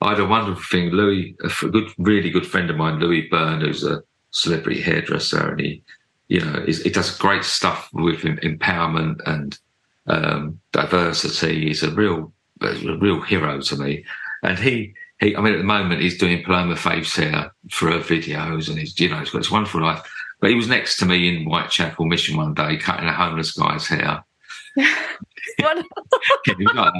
[0.00, 0.90] I had a wonderful thing.
[0.90, 5.60] Louis, a good, really good friend of mine, Louis Byrne, who's a celebrity hairdresser, and
[5.60, 5.82] he,
[6.28, 9.58] you know, is, he does great stuff with empowerment and
[10.06, 11.66] um, diversity.
[11.66, 14.04] He's a real, a real hero to me.
[14.42, 17.98] And he, he, I mean, at the moment he's doing Paloma Faith's hair for her
[17.98, 20.02] videos, and he's, you know, he's got this wonderful life.
[20.40, 23.88] But he was next to me in Whitechapel Mission one day, cutting a homeless guy's
[23.88, 24.24] hair.
[26.44, 26.92] He like.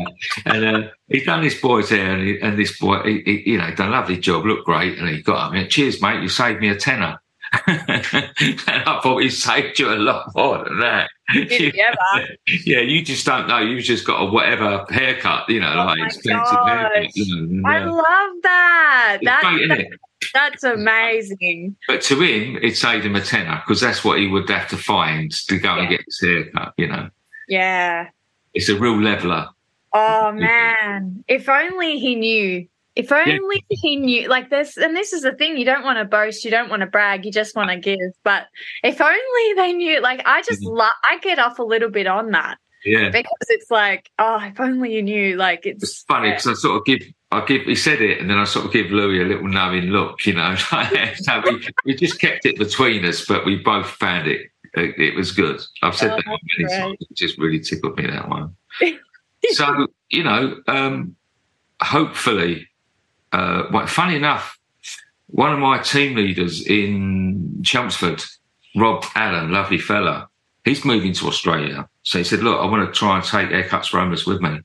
[0.45, 3.59] And uh, he done this boy's hair, and, he, and this boy, he, he, you
[3.59, 6.61] know, done a lovely job, looked great, and he got and "Cheers, mate, you saved
[6.61, 7.21] me a tenner."
[7.67, 11.09] and I thought he saved you a lot more than that.
[11.35, 12.29] Ever?
[12.65, 13.59] yeah, you just don't know.
[13.59, 17.17] You've just got a whatever haircut, you know, Oh like expensive haircut.
[17.17, 19.19] You know, I uh, love that.
[19.21, 19.87] it's That, great, that
[20.35, 21.77] that's amazing.
[21.87, 24.77] But to him, it saved him a tenner because that's what he would have to
[24.77, 26.75] find to go and get his haircut.
[26.77, 27.09] You know,
[27.49, 28.09] Yeah.
[28.55, 29.49] It's a real leveler.
[29.93, 32.67] Oh man, if only he knew.
[32.97, 34.29] If only he knew.
[34.29, 36.81] Like this, and this is the thing: you don't want to boast, you don't want
[36.81, 37.99] to brag, you just want to give.
[38.25, 38.47] But
[38.83, 40.01] if only they knew.
[40.01, 40.77] Like I just, Mhm.
[40.79, 43.09] lo- I get off a little bit on that Yeah.
[43.11, 45.37] because it's like, oh, if only you knew.
[45.37, 48.29] Like it's, It's funny because I sort of give, I give, he said it, and
[48.29, 50.55] then I sort of give Louis a little knowing look, you know.
[51.15, 54.49] so we, we just kept it between us, but we both found it.
[54.75, 55.61] It, it was good.
[55.83, 56.79] I've said Oh, that many great.
[56.79, 56.97] times.
[57.01, 58.55] It just really tickled me that one.
[59.51, 61.17] so you know, um,
[61.83, 62.69] hopefully,
[63.33, 64.59] uh, well, funny enough,
[65.29, 68.23] one of my team leaders in Chelmsford,
[68.77, 70.29] Rob Allen, lovely fella,
[70.65, 71.89] he's moving to Australia.
[72.03, 74.61] So he said, "Look, I want to try and take Haircuts 4 Homeless with me."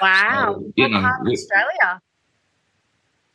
[0.00, 0.54] wow.
[0.54, 2.00] So, you what know, part of Australia?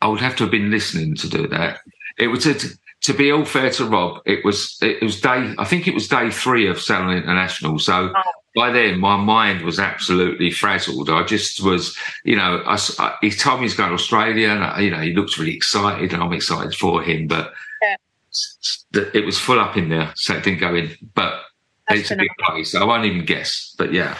[0.01, 1.79] I would have to have been listening to do that.
[2.19, 2.53] It was to,
[3.01, 5.53] to be all fair to Rob, it was it was day.
[5.57, 7.79] I think it was day three of Salon International.
[7.79, 8.21] So Oh.
[8.55, 11.09] by then, my mind was absolutely frazzled.
[11.09, 14.63] I just was, you know, I, I- he told me he's going to Australia, and
[14.63, 17.27] I, you know, he looked really excited, and I'm excited for him.
[17.27, 17.95] But Yeah.
[18.31, 20.97] s- s- the- it was full up in there, so it didn't go in.
[21.13, 21.43] But
[21.87, 22.73] That's it's a big place.
[22.75, 23.75] I won't even guess.
[23.77, 24.17] But yeah,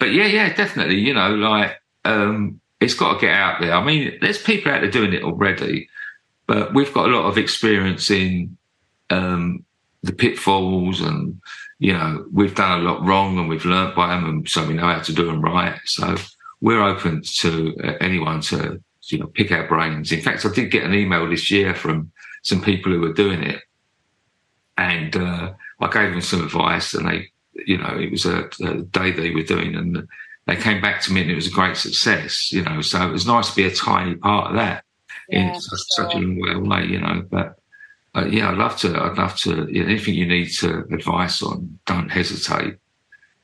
[0.00, 0.98] but yeah, yeah, definitely.
[1.00, 3.74] You know, like um, it's got to get out there.
[3.74, 5.88] I mean, there's people out there doing it already,
[6.52, 8.58] but we've got a lot of experience in
[9.08, 9.64] um,
[10.02, 11.40] the pitfalls, and
[11.78, 14.74] you know, we've done a lot wrong, and we've learnt by them, and so we
[14.74, 15.80] know how to do them right.
[15.86, 16.14] So
[16.60, 20.12] we're open to uh, anyone to you know pick our brains.
[20.12, 23.42] In fact, I did get an email this year from some people who were doing
[23.42, 23.62] it,
[24.76, 27.28] and uh, I gave them some advice, and they,
[27.64, 30.06] you know, it was a, a day they were doing, and
[30.46, 32.52] they came back to me, and it was a great success.
[32.52, 34.84] You know, so it was nice to be a tiny part of that
[35.32, 36.86] Yeah, in such, such a long way away.
[36.86, 37.58] You know, but.
[38.14, 38.88] Uh, yeah, I'd love to.
[39.02, 39.66] I'd love to.
[39.72, 42.76] You know, anything you need to advice on, don't hesitate.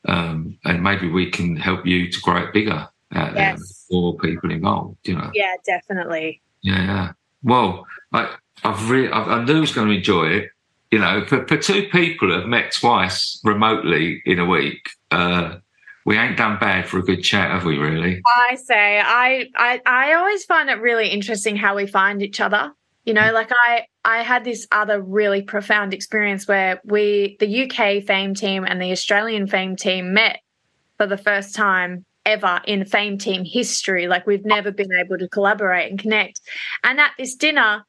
[0.05, 3.87] Um, and maybe we can help you to grow it bigger out there, Yes.
[3.91, 4.99] more people involved.
[5.05, 5.31] You know.
[5.33, 6.43] Yeah, definitely.
[6.61, 7.13] Yeah, yeah.
[7.43, 10.51] Well, I, I've really, I, I knew I was going to enjoy it.
[10.91, 15.57] You know, for, for two people have met twice remotely in a week, uh,
[16.09, 17.77] we ain't done bad for a good chat, have we?
[17.77, 18.23] Really?
[18.35, 22.73] I say I, I I always find it really interesting how we find each other.
[23.05, 23.35] You know, mm.
[23.35, 28.65] like I I had this other really profound experience where we the UK fame team
[28.65, 30.41] and the Australian fame team met
[30.97, 34.07] for the first time ever in fame team history.
[34.07, 36.41] Like we've never been able to collaborate and connect.
[36.85, 37.85] And at this dinner,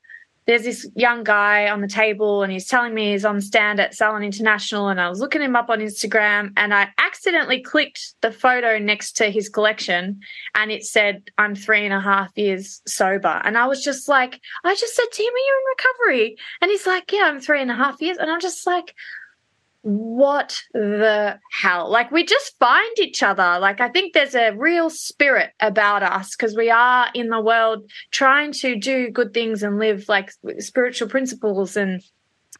[0.49, 3.93] there's this young guy on the table and he's telling me he's on stand at
[3.93, 8.31] Salon International and I was looking him up on Instagram and I accidentally clicked the
[8.31, 10.21] photo next to his collection
[10.55, 13.39] and it said I'm three and a half years sober.
[13.43, 16.37] And I was just like, I just said to him, Are you in recovery?
[16.63, 18.17] And he's like, Yeah, I'm three and a half years.
[18.17, 18.95] And I'm just like,
[19.81, 21.89] what the hell?
[21.89, 23.59] Like, we just find each other.
[23.59, 27.89] Like, I think there's a real spirit about us because we are in the world
[28.11, 32.01] trying to do good things and live like spiritual principles and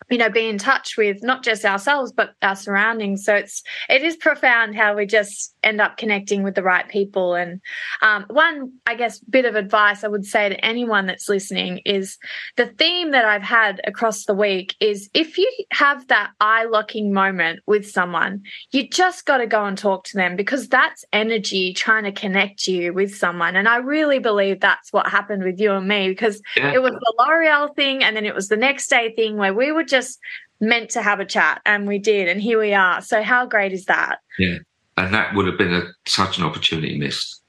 [0.09, 3.23] you know be in touch with not just ourselves but our surroundings.
[3.23, 7.35] So it's it is profound how we just end up connecting with the right people.
[7.35, 7.59] And
[8.01, 12.17] um, one i guess bit of advice i would say to anyone that's listening is
[12.55, 17.11] the theme that i've had across the week is if you have that eye locking
[17.13, 21.73] moment with someone you just got to go and talk to them because that's energy
[21.73, 23.55] trying to connect you with someone.
[23.55, 26.73] And i really believe that's what happened with you and me because Yeah.
[26.73, 29.71] it was the L'Oreal thing, and then it was the next day thing where we
[29.71, 30.19] were just
[30.61, 33.01] meant to have a chat, and we did, and here we are.
[33.01, 34.19] So how great is that?
[34.37, 34.57] Yeah.
[34.97, 37.41] And that would have been a, such an opportunity missed.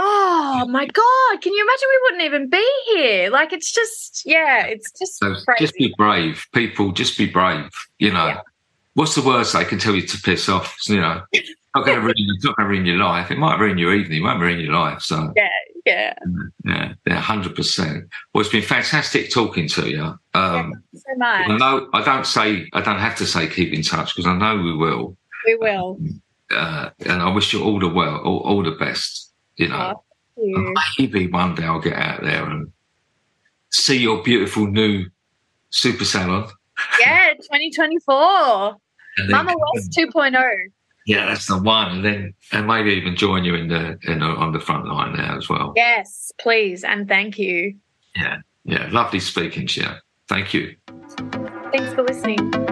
[0.00, 1.42] Oh my god!
[1.42, 3.30] Can you imagine we wouldn't even be here?
[3.30, 6.92] Like it's just, yeah, it's just So just be brave, people.
[6.92, 7.70] Just be brave.
[7.98, 8.40] You know, Yeah.
[8.94, 10.76] what's the worst they can tell you to piss off?
[10.86, 11.22] You know,
[11.74, 13.30] not going to ruin, it's not going to ruin your life.
[13.30, 14.18] It might ruin your evening.
[14.20, 15.02] It won't ruin your life.
[15.02, 15.48] So yeah,
[15.84, 16.14] yeah,
[17.06, 18.04] yeah, hundred percent.
[18.32, 20.18] Well, it's been fantastic talking to you.
[20.34, 21.60] Um, so I much.
[21.60, 24.56] know I don't say I don't have to say keep in touch because I know
[24.56, 25.16] we will.
[25.46, 25.98] We will.
[26.50, 29.32] Uh, and I wish you all the well, all, all the best.
[29.56, 30.02] You know,
[30.38, 30.74] Oh, you.
[30.98, 32.72] maybe one day I'll get out there and
[33.70, 35.06] see your beautiful new
[35.70, 36.48] super salon.
[37.00, 38.68] Yeah, 2024,
[39.18, 40.06] And then- Mama West oh.
[40.06, 40.42] 2.0.
[41.08, 44.26] Yeah, that's the one, and then and maybe even join you in the in the,
[44.26, 45.72] on the front line there as well.
[45.74, 47.76] Yes, please, and thank you.
[48.14, 49.88] Yeah, yeah, lovely speaking to you.
[50.28, 50.76] Thank you.
[51.72, 52.67] Thanks for listening.